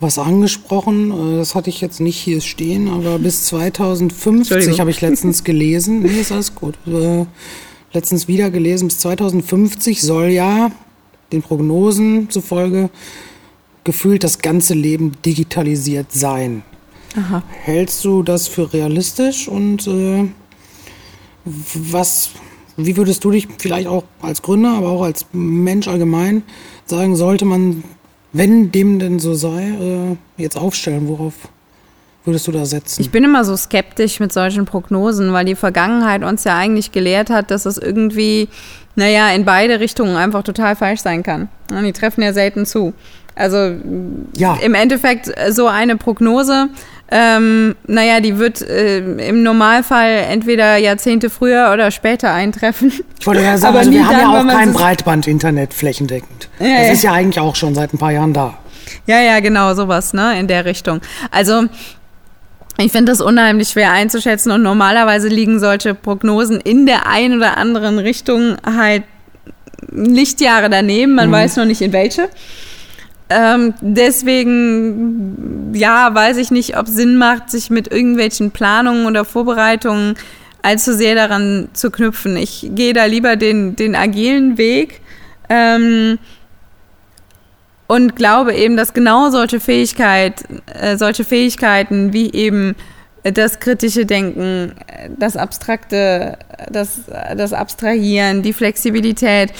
[0.00, 5.00] was angesprochen, äh, das hatte ich jetzt nicht hier stehen, aber bis 2050 habe ich
[5.00, 7.24] letztens gelesen, nee, ist alles gut, äh,
[7.92, 10.70] letztens wieder gelesen, bis 2050 soll ja
[11.32, 12.90] den Prognosen zufolge
[13.84, 16.62] gefühlt das ganze Leben digitalisiert sein.
[17.16, 17.42] Aha.
[17.48, 19.48] Hältst du das für realistisch?
[19.48, 20.28] Und äh,
[21.44, 22.30] was,
[22.76, 26.42] wie würdest du dich vielleicht auch als Gründer, aber auch als Mensch allgemein
[26.84, 27.82] sagen, sollte man,
[28.38, 31.08] wenn dem denn so sei, äh, jetzt aufstellen?
[31.08, 31.34] Worauf
[32.24, 33.02] würdest du da setzen?
[33.02, 37.30] Ich bin immer so skeptisch mit solchen Prognosen, weil die Vergangenheit uns ja eigentlich gelehrt
[37.30, 38.48] hat, dass es irgendwie,
[38.94, 41.48] naja, in beide Richtungen einfach total falsch sein kann.
[41.70, 42.94] Und die treffen ja selten zu.
[43.34, 43.74] Also
[44.36, 44.56] ja.
[44.62, 46.68] im Endeffekt äh, so eine Prognose,
[47.10, 52.92] ähm, naja, die wird äh, im Normalfall entweder Jahrzehnte früher oder später eintreffen.
[53.18, 56.48] Ich wollte ja sagen, also wir haben ja auch kein Breitband-Internet flächendeckend.
[56.58, 56.92] Ja, das ja.
[56.92, 58.58] ist ja eigentlich auch schon seit ein paar Jahren da.
[59.06, 61.00] Ja, ja, genau, sowas, ne, in der Richtung.
[61.30, 61.64] Also
[62.76, 67.56] ich finde das unheimlich schwer einzuschätzen und normalerweise liegen solche Prognosen in der einen oder
[67.56, 69.02] anderen Richtung halt
[69.90, 71.14] Lichtjahre daneben.
[71.14, 71.32] Man mhm.
[71.32, 72.28] weiß noch nicht in welche.
[73.30, 80.14] Ähm, deswegen, ja, weiß ich nicht, ob Sinn macht, sich mit irgendwelchen Planungen oder Vorbereitungen
[80.62, 82.36] allzu sehr daran zu knüpfen.
[82.36, 85.00] Ich gehe da lieber den, den agilen Weg
[85.48, 86.18] ähm,
[87.86, 90.44] und glaube eben, dass genau solche, Fähigkeit,
[90.80, 92.74] äh, solche Fähigkeiten wie eben
[93.22, 94.72] das kritische Denken,
[95.18, 96.38] das Abstrakte,
[96.70, 97.00] das,
[97.36, 99.52] das Abstrahieren, die Flexibilität,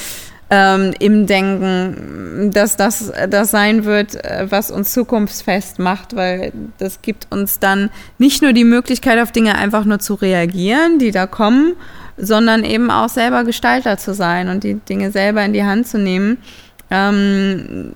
[0.51, 7.03] ähm, im Denken, dass das das sein wird, äh, was uns zukunftsfest macht, weil das
[7.03, 11.27] gibt uns dann nicht nur die Möglichkeit, auf Dinge einfach nur zu reagieren, die da
[11.27, 11.75] kommen,
[12.17, 15.99] sondern eben auch selber Gestalter zu sein und die Dinge selber in die Hand zu
[15.99, 16.39] nehmen.
[16.91, 17.93] Ähm,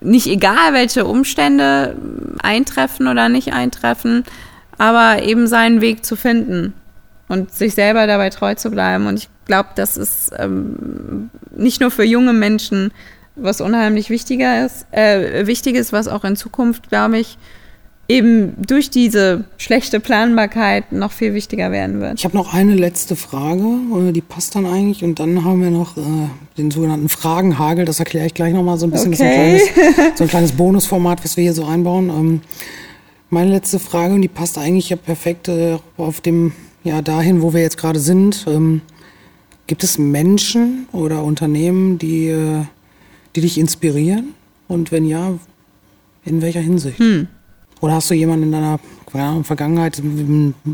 [0.00, 1.96] nicht egal, welche Umstände
[2.42, 4.24] eintreffen oder nicht eintreffen,
[4.78, 6.72] aber eben seinen Weg zu finden
[7.30, 9.06] und sich selber dabei treu zu bleiben.
[9.06, 12.92] Und ich glaube, das ist ähm, nicht nur für junge Menschen
[13.36, 17.38] was unheimlich wichtiger ist, äh, wichtig ist, was auch in Zukunft, glaube ich,
[18.08, 22.18] eben durch diese schlechte Planbarkeit noch viel wichtiger werden wird.
[22.18, 23.62] Ich habe noch eine letzte Frage,
[24.12, 25.04] die passt dann eigentlich.
[25.04, 26.00] Und dann haben wir noch äh,
[26.58, 27.84] den sogenannten Fragenhagel.
[27.84, 29.14] Das erkläre ich gleich nochmal so ein bisschen.
[29.14, 29.52] Okay.
[29.52, 32.08] Das ist ein kleines, so ein kleines Bonusformat, was wir hier so einbauen.
[32.08, 32.40] Ähm,
[33.28, 36.52] meine letzte Frage, und die passt eigentlich ja perfekt äh, auf dem,
[36.82, 38.44] ja, dahin, wo wir jetzt gerade sind.
[38.48, 38.82] Ähm,
[39.66, 42.64] Gibt es Menschen oder Unternehmen, die, äh,
[43.36, 44.34] die dich inspirieren?
[44.66, 45.34] Und wenn ja,
[46.24, 46.98] in welcher Hinsicht?
[46.98, 47.28] Hm.
[47.80, 48.78] Oder hast du jemanden in deiner
[49.14, 50.00] ja, Vergangenheit,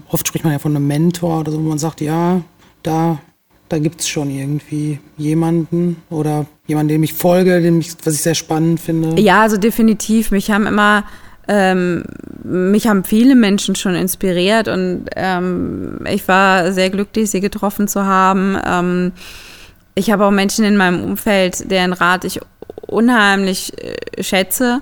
[0.09, 2.43] oft spricht man ja von einem Mentor oder so, wo man sagt, ja,
[2.83, 3.21] da,
[3.69, 8.23] da gibt es schon irgendwie jemanden oder jemanden, dem ich folge, dem ich, was ich
[8.23, 9.21] sehr spannend finde?
[9.21, 10.31] Ja, also definitiv.
[10.31, 11.05] Mich haben immer
[11.49, 12.05] ähm,
[12.42, 18.05] mich haben viele Menschen schon inspiriert und ähm, ich war sehr glücklich, sie getroffen zu
[18.05, 18.59] haben.
[18.64, 19.12] Ähm,
[19.94, 22.40] ich habe auch Menschen in meinem Umfeld, deren Rat ich
[22.86, 24.80] unheimlich äh, schätze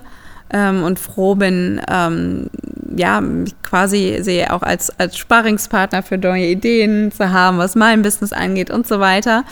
[0.51, 2.49] ähm, und froh bin, ähm,
[2.95, 3.21] ja,
[3.63, 8.71] quasi sie auch als, als Sparringspartner für neue Ideen zu haben, was mein Business angeht
[8.71, 9.43] und so weiter.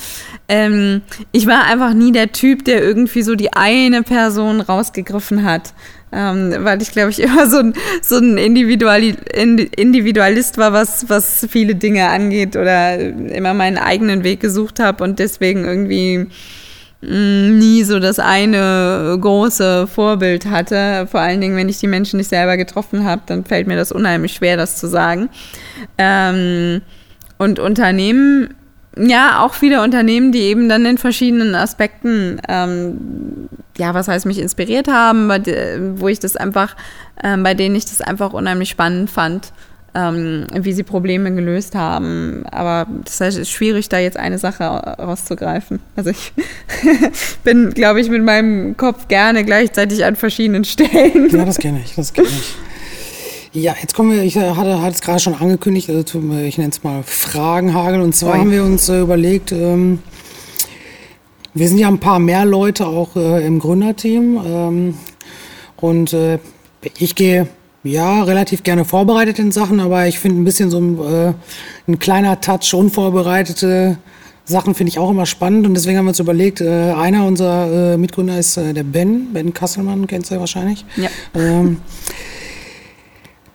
[0.47, 1.01] Ähm,
[1.31, 5.73] ich war einfach nie der Typ, der irgendwie so die eine Person rausgegriffen hat
[6.13, 11.47] ähm, weil ich glaube ich immer so ein, so ein Individuali Individualist war, was, was
[11.49, 16.27] viele Dinge angeht oder immer meinen eigenen Weg gesucht habe und deswegen irgendwie
[17.01, 21.07] mm, nie so das eine große Vorbild hatte.
[21.09, 23.91] Vor allen Dingen, wenn ich die Menschen nicht selber getroffen habe, dann fällt mir das
[23.91, 25.29] unheimlich schwer, das zu sagen.
[25.97, 26.81] Ähm,
[27.37, 28.53] und Unternehmen
[28.97, 34.39] ja, auch viele Unternehmen, die eben dann in verschiedenen Aspekten, ähm, ja, was heißt, mich
[34.39, 35.29] inspiriert haben,
[35.99, 36.75] wo ich das einfach,
[37.23, 39.51] ähm, bei denen ich das einfach unheimlich spannend fand,
[39.95, 42.45] ähm, wie sie Probleme gelöst haben.
[42.51, 45.79] Aber das heißt, es ist schwierig, da jetzt eine Sache rauszugreifen.
[45.95, 46.33] Also ich
[47.43, 51.29] bin, glaube ich, mit meinem Kopf gerne gleichzeitig an verschiedenen Stellen.
[51.29, 52.55] Ja, das kenne ich, das kenne ich.
[53.53, 56.71] Ja, jetzt kommen wir, ich äh, hatte, hatte es gerade schon angekündigt, also ich nenne
[56.71, 58.01] es mal Fragenhagel.
[58.01, 58.37] Und zwar Oi.
[58.39, 59.99] haben wir uns äh, überlegt, ähm,
[61.53, 64.41] wir sind ja ein paar mehr Leute auch äh, im Gründerteam.
[64.43, 64.97] Ähm,
[65.77, 66.39] und äh,
[66.97, 67.47] ich gehe
[67.83, 71.33] ja relativ gerne vorbereitet in Sachen, aber ich finde ein bisschen so ein, äh,
[71.87, 73.97] ein kleiner Touch unvorbereitete
[74.45, 77.93] Sachen finde ich auch immer spannend und deswegen haben wir uns überlegt, äh, einer unserer
[77.93, 80.83] äh, Mitgründer ist äh, der Ben, Ben Kasselmann, kennst du ja wahrscheinlich.
[80.97, 81.09] Ja.
[81.33, 81.77] Ähm,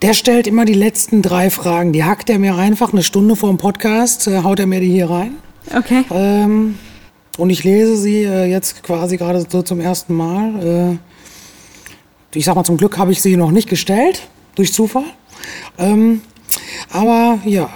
[0.02, 1.92] der stellt immer die letzten drei Fragen.
[1.92, 4.90] Die hackt er mir einfach eine Stunde vor dem Podcast, äh, haut er mir die
[4.90, 5.34] hier rein.
[5.74, 6.04] Okay.
[6.10, 6.78] Ähm,
[7.36, 10.98] und ich lese sie äh, jetzt quasi gerade so zum ersten Mal.
[12.32, 15.04] Äh, ich sag mal, zum Glück habe ich sie noch nicht gestellt, durch Zufall.
[15.78, 16.20] Ähm,
[16.90, 17.70] aber ja,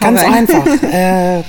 [0.00, 0.32] ganz aber.
[0.32, 0.82] einfach.
[0.82, 1.42] Äh,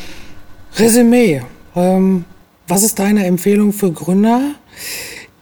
[0.78, 1.42] Resümee.
[1.76, 2.26] Ähm,
[2.68, 4.56] was ist deine Empfehlung für Gründer,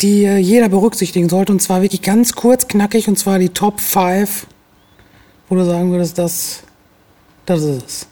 [0.03, 1.51] die äh, jeder berücksichtigen sollte?
[1.51, 4.45] Und zwar wirklich ganz kurz, knackig, und zwar die Top 5,
[5.49, 6.63] wo du sagen würdest, das,
[7.45, 8.07] das ist es.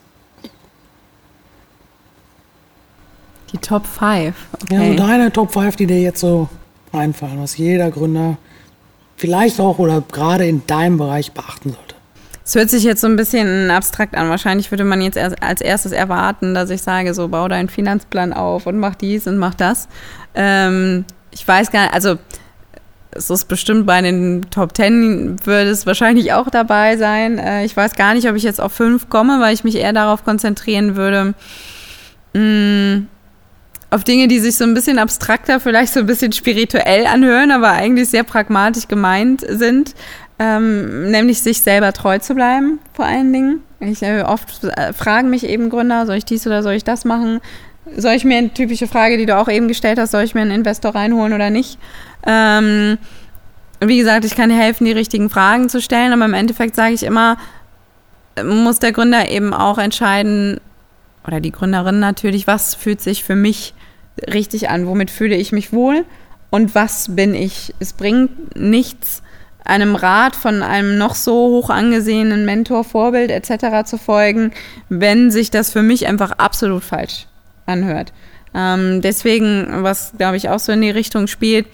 [3.52, 4.34] Die Top 5.
[4.64, 4.76] Okay.
[4.76, 6.48] Ja, so deine Top 5, die dir jetzt so
[6.94, 8.38] einfallen, was jeder Gründer
[9.18, 11.96] vielleicht auch oder gerade in deinem Bereich beachten sollte.
[12.44, 14.30] Es hört sich jetzt so ein bisschen abstrakt an.
[14.30, 18.66] Wahrscheinlich würde man jetzt als erstes erwarten, dass ich sage, so bau deinen Finanzplan auf
[18.66, 19.88] und mach dies und mach das.
[20.34, 22.18] Ähm, ich weiß gar nicht, also
[23.12, 27.40] es ist bestimmt bei den Top Ten würde es wahrscheinlich auch dabei sein.
[27.40, 29.94] Äh, ich weiß gar nicht, ob ich jetzt auf fünf komme, weil ich mich eher
[29.94, 31.34] darauf konzentrieren würde,
[32.34, 33.08] mh, mm,
[33.90, 37.72] auf Dinge, die sich so ein bisschen abstrakter, vielleicht so ein bisschen spirituell anhören, aber
[37.72, 39.94] eigentlich sehr pragmatisch gemeint sind
[40.42, 43.62] ähm, nämlich sich selber treu zu bleiben, vor allen Dingen.
[43.80, 47.06] Ich äh, oft äh, fragen mich eben Gründer, soll ich dies oder soll ich das
[47.06, 47.42] machen?
[47.98, 50.42] Soll ich mir eine typische Frage, die du auch eben gestellt hast, soll ich mir
[50.42, 51.80] einen Investor reinholen oder nicht?
[52.26, 52.98] Ähm,
[53.80, 57.04] wie gesagt, ich kann helfen, die richtigen Fragen zu stellen, aber im Endeffekt sage ich
[57.04, 57.38] immer,
[58.44, 60.60] muss der Gründer eben auch entscheiden,
[61.26, 63.74] oder die Gründerin natürlich, was fühlt sich für mich
[64.32, 66.06] richtig an, womit fühle ich mich wohl
[66.50, 67.74] und was bin ich.
[67.80, 69.24] Es bringt nichts,
[69.64, 73.88] einem Rat von einem noch so hoch angesehenen Mentor, Vorbild etc.
[73.88, 74.52] zu folgen,
[74.90, 77.28] wenn sich das für mich einfach absolut falsch
[77.72, 78.14] anhört.
[78.54, 81.68] Ähm, deswegen, was glaube ich auch so in die Richtung spielt,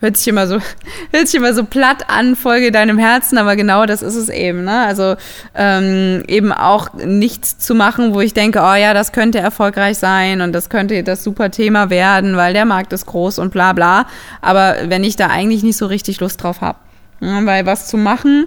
[0.00, 0.58] hört sich immer so,
[1.12, 4.64] hört sich immer so platt an, folge deinem Herzen, aber genau das ist es eben.
[4.64, 4.86] Ne?
[4.86, 5.16] Also
[5.54, 10.40] ähm, eben auch nichts zu machen, wo ich denke, oh ja, das könnte erfolgreich sein
[10.40, 14.06] und das könnte das super Thema werden, weil der Markt ist groß und bla bla.
[14.40, 16.78] Aber wenn ich da eigentlich nicht so richtig Lust drauf habe.
[17.20, 18.46] Ja, weil was zu machen,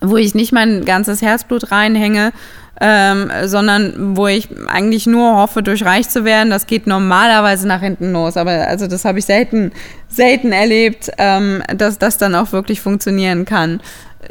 [0.00, 2.32] wo ich nicht mein ganzes Herzblut reinhänge,
[2.80, 8.12] ähm, sondern wo ich eigentlich nur hoffe, durchreich zu werden, das geht normalerweise nach hinten
[8.12, 8.36] los.
[8.36, 9.72] Aber also das habe ich selten,
[10.08, 13.80] selten erlebt, ähm, dass das dann auch wirklich funktionieren kann.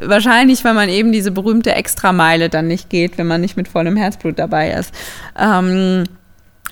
[0.02, 3.96] Wahrscheinlich, weil man eben diese berühmte Extrameile dann nicht geht, wenn man nicht mit vollem
[3.96, 4.94] Herzblut dabei ist.
[5.40, 6.04] Ähm,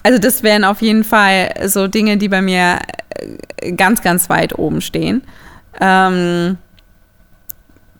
[0.03, 2.80] also das wären auf jeden Fall so Dinge, die bei mir
[3.59, 5.22] äh, ganz, ganz weit oben stehen.
[5.80, 6.57] Ähm,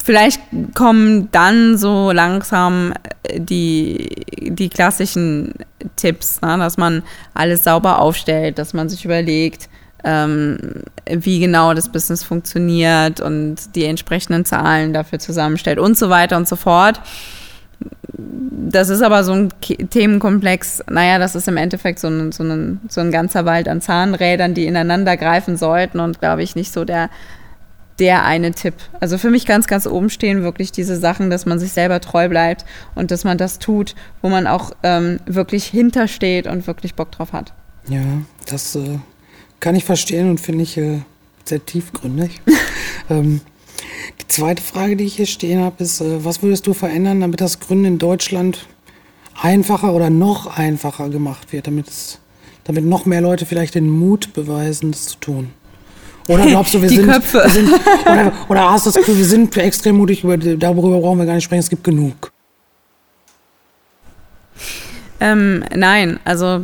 [0.04, 0.42] vielleicht
[0.76, 2.94] kommen dann so langsam
[3.24, 5.54] äh, die, die klassischen
[5.96, 6.58] Tipps, ne?
[6.58, 9.70] dass man alles sauber aufstellt, dass man sich überlegt,
[10.04, 10.58] ähm,
[11.10, 16.48] wie genau das Business funktioniert und die entsprechenden Zahlen dafür zusammenstellt und so weiter und
[16.48, 17.00] so fort.
[18.14, 22.80] Das ist aber so ein Themenkomplex, naja, das ist im Endeffekt so ein, so, ein,
[22.90, 26.86] so ein ganzer Wald an Zahnrädern, die ineinander greifen sollten und, glaube ich, nicht so
[26.86, 27.10] der
[28.00, 28.74] der eine Tipp.
[29.00, 32.30] Also für mich ganz, ganz oben stehen wirklich diese Sachen, dass man sich selber treu
[32.30, 32.66] bleibt
[32.96, 37.34] und dass man das tut, wo man auch ähm, wirklich hintersteht und wirklich Bock drauf
[37.34, 37.54] hat.
[37.88, 38.02] Ja,
[38.48, 39.00] das äh,
[39.60, 41.00] kann ich verstehen und finde ich äh,
[41.46, 42.42] sehr tiefgründig.
[43.10, 43.42] ähm,
[44.22, 47.42] die zweite Frage, die ich hier stehen habe, ist, äh, was würdest du verändern, damit
[47.42, 48.66] das Gründen in Deutschland
[49.40, 52.20] einfacher oder noch einfacher gemacht wird, damit, es,
[52.64, 55.54] damit noch mehr Leute vielleicht den Mut beweisen, das zu tun?
[56.32, 57.42] Oder glaubst du, wir, die sind, Köpfe.
[57.44, 57.70] wir sind.
[58.06, 61.36] oder, oder hast du das Gefühl, wir sind extrem mutig, über, darüber brauchen wir gar
[61.36, 62.32] nicht sprechen, es gibt genug?
[65.20, 66.62] Ähm, nein, also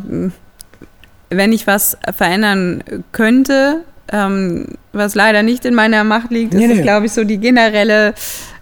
[1.30, 6.78] wenn ich was verändern könnte, ähm, was leider nicht in meiner Macht liegt, nee, ist
[6.78, 6.82] nee.
[6.82, 8.14] glaube ich, so die generelle,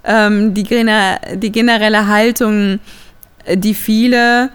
[0.03, 2.79] ähm, die, die generelle Haltung,
[3.53, 4.49] die viele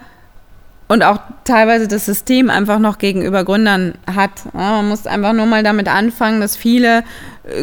[0.91, 4.33] und auch teilweise das System einfach noch gegenüber Gründern hat.
[4.53, 7.05] Ja, man muss einfach nur mal damit anfangen, dass viele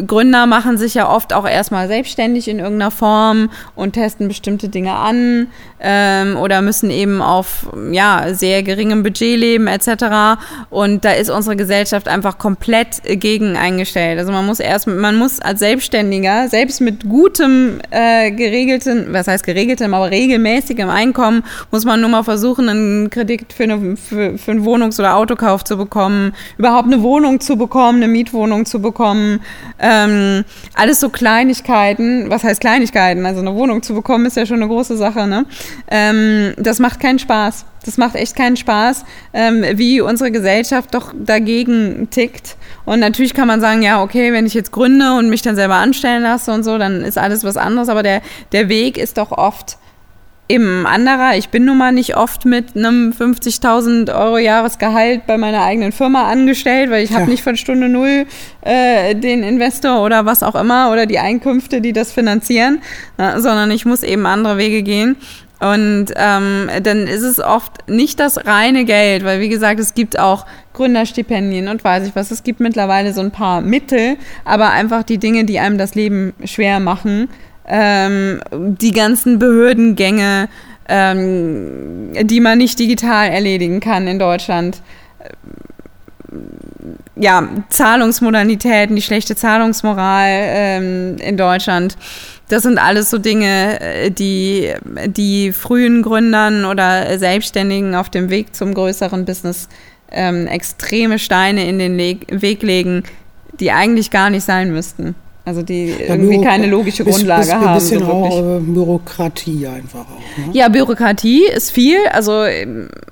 [0.06, 4.94] Gründer machen sich ja oft auch erstmal selbstständig in irgendeiner Form und testen bestimmte Dinge
[4.94, 5.48] an
[5.80, 10.40] ähm, oder müssen eben auf ja, sehr geringem Budget leben etc.
[10.70, 14.18] Und da ist unsere Gesellschaft einfach komplett gegen eingestellt.
[14.18, 19.44] Also man muss erst, man muss als Selbstständiger, selbst mit gutem, äh, geregelten, was heißt
[19.44, 24.50] geregeltem, aber regelmäßigem Einkommen, muss man nur mal versuchen, einen Kredit für, eine, für, für
[24.50, 29.40] einen Wohnungs- oder Autokauf zu bekommen, überhaupt eine Wohnung zu bekommen, eine Mietwohnung zu bekommen.
[29.78, 32.30] Ähm, alles so Kleinigkeiten.
[32.30, 33.26] Was heißt Kleinigkeiten?
[33.26, 35.26] Also eine Wohnung zu bekommen ist ja schon eine große Sache.
[35.26, 35.44] Ne?
[35.90, 37.64] Ähm, das macht keinen Spaß.
[37.84, 42.56] Das macht echt keinen Spaß, ähm, wie unsere Gesellschaft doch dagegen tickt.
[42.84, 45.76] Und natürlich kann man sagen, ja, okay, wenn ich jetzt gründe und mich dann selber
[45.76, 47.88] anstellen lasse und so, dann ist alles was anderes.
[47.88, 48.20] Aber der,
[48.52, 49.78] der Weg ist doch oft
[50.48, 51.36] eben anderer.
[51.36, 56.30] Ich bin nun mal nicht oft mit einem 50.000 Euro Jahresgehalt bei meiner eigenen Firma
[56.30, 57.20] angestellt, weil ich ja.
[57.20, 58.26] habe nicht von Stunde Null
[58.62, 62.80] äh, den Investor oder was auch immer oder die Einkünfte, die das finanzieren,
[63.18, 65.16] äh, sondern ich muss eben andere Wege gehen.
[65.60, 70.18] Und ähm, dann ist es oft nicht das reine Geld, weil wie gesagt, es gibt
[70.18, 72.30] auch Gründerstipendien und weiß ich was.
[72.30, 76.32] Es gibt mittlerweile so ein paar Mittel, aber einfach die Dinge, die einem das Leben
[76.44, 77.28] schwer machen,
[77.66, 80.48] ähm, die ganzen Behördengänge,
[80.88, 84.80] ähm, die man nicht digital erledigen kann in Deutschland.
[87.20, 91.96] Ja, Zahlungsmodalitäten, die schlechte Zahlungsmoral ähm, in Deutschland.
[92.48, 94.72] Das sind alles so Dinge, äh, die
[95.06, 99.68] die frühen Gründern oder Selbstständigen auf dem Weg zum größeren Business
[100.12, 103.02] ähm, extreme Steine in den Weg legen,
[103.58, 105.14] die eigentlich gar nicht sein müssten.
[105.48, 107.68] Also die ja, irgendwie keine logische Grundlage bis, bis, haben.
[107.68, 110.46] Ein bisschen so auch äh, Bürokratie einfach auch.
[110.46, 110.52] Ne?
[110.52, 111.96] Ja, Bürokratie ist viel.
[112.12, 112.44] Also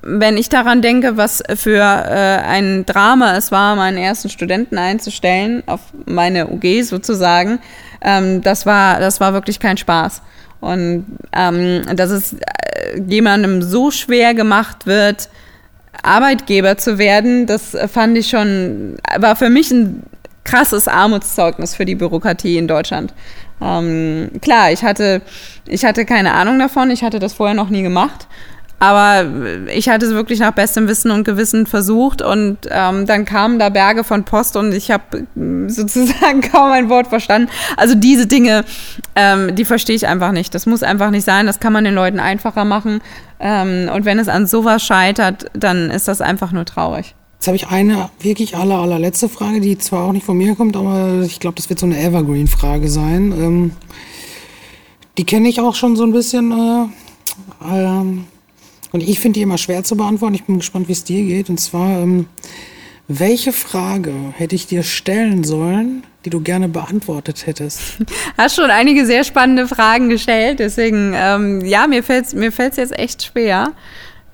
[0.03, 5.63] wenn ich daran denke, was für äh, ein Drama es war, meinen ersten Studenten einzustellen,
[5.65, 7.57] auf meine UG sozusagen,
[8.01, 10.21] ähm, das, war, das war wirklich kein Spaß.
[10.59, 15.29] Und ähm, dass es äh, jemandem so schwer gemacht wird,
[16.03, 20.03] Arbeitgeber zu werden, das fand ich schon, war für mich ein
[20.47, 23.13] krasses Armutszeugnis für die Bürokratie in Deutschland.
[23.61, 25.21] Ähm, klar, ich hatte,
[25.67, 28.27] ich hatte keine Ahnung davon, ich hatte das vorher noch nie gemacht.
[28.79, 29.25] Aber
[29.73, 33.69] ich hatte es wirklich nach bestem Wissen und Gewissen versucht und ähm, dann kamen da
[33.69, 35.25] Berge von Post und ich habe
[35.67, 37.49] sozusagen kaum ein Wort verstanden.
[37.75, 38.65] Also diese Dinge,
[39.15, 40.53] ähm, die verstehe ich einfach nicht.
[40.53, 41.47] Das muss einfach nicht sein.
[41.47, 43.01] Das kann man den Leuten einfacher machen.
[43.39, 47.15] Ähm, und wenn es an sowas scheitert, dann ist das einfach nur traurig.
[47.37, 50.75] Jetzt habe ich eine wirklich aller, allerletzte Frage, die zwar auch nicht von mir kommt,
[50.75, 53.31] aber ich glaube, das wird so eine Evergreen-Frage sein.
[53.31, 53.71] Ähm,
[55.19, 56.51] die kenne ich auch schon so ein bisschen.
[56.51, 56.85] Äh,
[57.63, 58.25] ähm,
[58.91, 60.33] und ich finde die immer schwer zu beantworten.
[60.33, 61.49] Ich bin gespannt, wie es dir geht.
[61.49, 62.25] Und zwar, ähm,
[63.07, 67.99] welche Frage hätte ich dir stellen sollen, die du gerne beantwortet hättest?
[68.37, 70.57] Hast schon einige sehr spannende Fragen gestellt.
[70.57, 73.73] Deswegen, ähm, ja, mir fällt es mir jetzt echt schwer.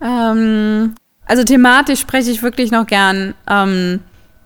[0.01, 0.95] Ähm,
[1.25, 3.99] also thematisch spreche ich wirklich noch gern ähm,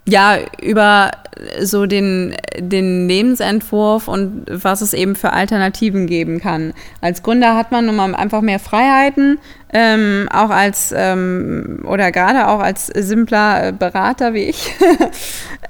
[0.08, 1.12] ja über
[1.62, 6.74] so den, den Lebensentwurf und was es eben für Alternativen geben kann.
[7.02, 9.38] Als Gründer hat man nun mal einfach mehr Freiheiten,
[9.74, 14.74] ähm, auch als ähm, oder gerade auch als simpler Berater wie ich.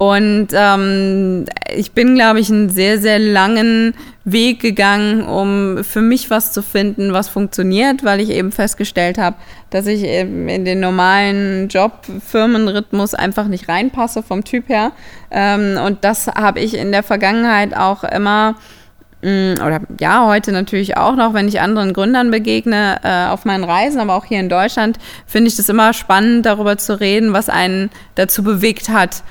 [0.00, 1.44] und ähm,
[1.76, 3.92] ich bin, glaube ich, einen sehr, sehr langen
[4.24, 9.36] Weg gegangen, um für mich was zu finden, was funktioniert, weil ich eben festgestellt habe,
[9.68, 14.92] dass ich in den normalen Job-Firmenrhythmus einfach nicht reinpasse vom Typ her.
[15.30, 18.54] Ähm, und das habe ich in der Vergangenheit auch immer
[19.20, 23.64] mm, oder ja, heute natürlich auch noch, wenn ich anderen Gründern begegne äh, auf meinen
[23.64, 27.50] Reisen, aber auch hier in Deutschland, finde ich das immer spannend, darüber zu reden, was
[27.50, 29.22] einen dazu bewegt hat,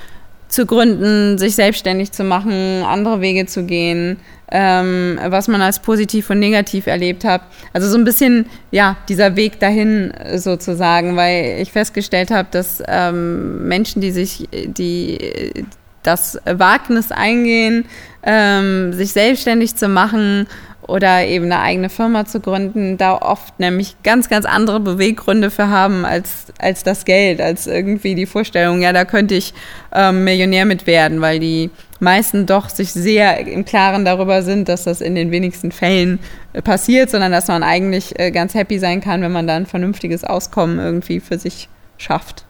[0.50, 4.18] zu gründen, sich selbstständig zu machen, andere Wege zu gehen,
[4.52, 7.44] ähm, was man als positiv und negativ erlebt hat.
[7.72, 13.68] Also so ein bisschen, ja, dieser Weg dahin sozusagen, weil ich festgestellt habe, dass ähm,
[13.68, 15.54] Menschen, die sich, die
[16.02, 17.86] das Wagnis eingehen,
[18.24, 20.48] ähm, sich selbstständig zu machen
[20.90, 25.70] oder eben eine eigene Firma zu gründen, da oft nämlich ganz, ganz andere Beweggründe für
[25.70, 29.54] haben als, als das Geld, als irgendwie die Vorstellung, ja, da könnte ich
[29.94, 31.70] ähm, Millionär mit werden, weil die
[32.00, 36.20] meisten doch sich sehr im Klaren darüber sind, dass das in den wenigsten Fällen
[36.54, 39.66] äh, passiert, sondern dass man eigentlich äh, ganz happy sein kann, wenn man da ein
[39.66, 42.46] vernünftiges Auskommen irgendwie für sich schafft.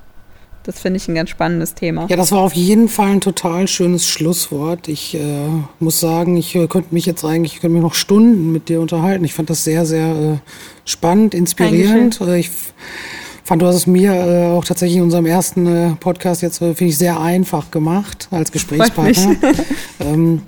[0.63, 2.07] Das finde ich ein ganz spannendes Thema.
[2.09, 4.87] Ja, das war auf jeden Fall ein total schönes Schlusswort.
[4.87, 5.47] Ich äh,
[5.79, 8.81] muss sagen, ich äh, könnte mich jetzt eigentlich, ich könnte mich noch Stunden mit dir
[8.81, 9.23] unterhalten.
[9.23, 10.37] Ich fand das sehr, sehr äh,
[10.85, 12.19] spannend, inspirierend.
[12.21, 12.51] Äh, ich
[13.43, 16.85] fand, du hast es mir äh, auch tatsächlich in unserem ersten äh, Podcast jetzt, finde
[16.85, 19.35] ich, sehr einfach gemacht als Gesprächspartner.
[20.01, 20.41] ähm,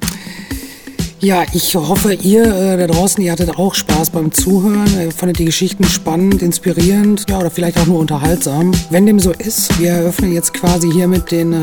[1.22, 5.40] ja, ich hoffe, ihr äh, da draußen, ihr hattet auch Spaß beim Zuhören, ihr fandet
[5.40, 8.72] die Geschichten spannend, inspirierend, ja, oder vielleicht auch nur unterhaltsam.
[8.90, 11.62] Wenn dem so ist, wir eröffnen jetzt quasi hiermit den äh,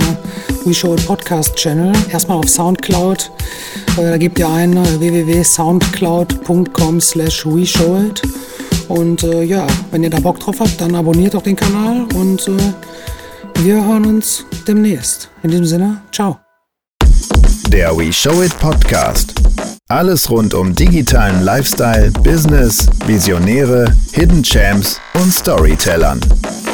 [0.65, 1.93] We Show Podcast Channel.
[2.11, 3.31] Erstmal auf Soundcloud.
[3.97, 8.23] Äh, da gebt ihr ein äh, www.soundcloud.com slash We Show It.
[8.89, 12.49] Und äh, ja, wenn ihr da Bock drauf habt, dann abonniert doch den Kanal und
[12.49, 15.29] äh, wir hören uns demnächst.
[15.43, 16.39] In diesem Sinne, ciao.
[17.69, 19.35] Der We Show It Podcast.
[19.89, 26.19] Alles rund um digitalen Lifestyle, Business, Visionäre, Hidden Champs und Storytellern.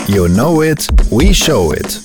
[0.06, 2.00] You know it, we show it.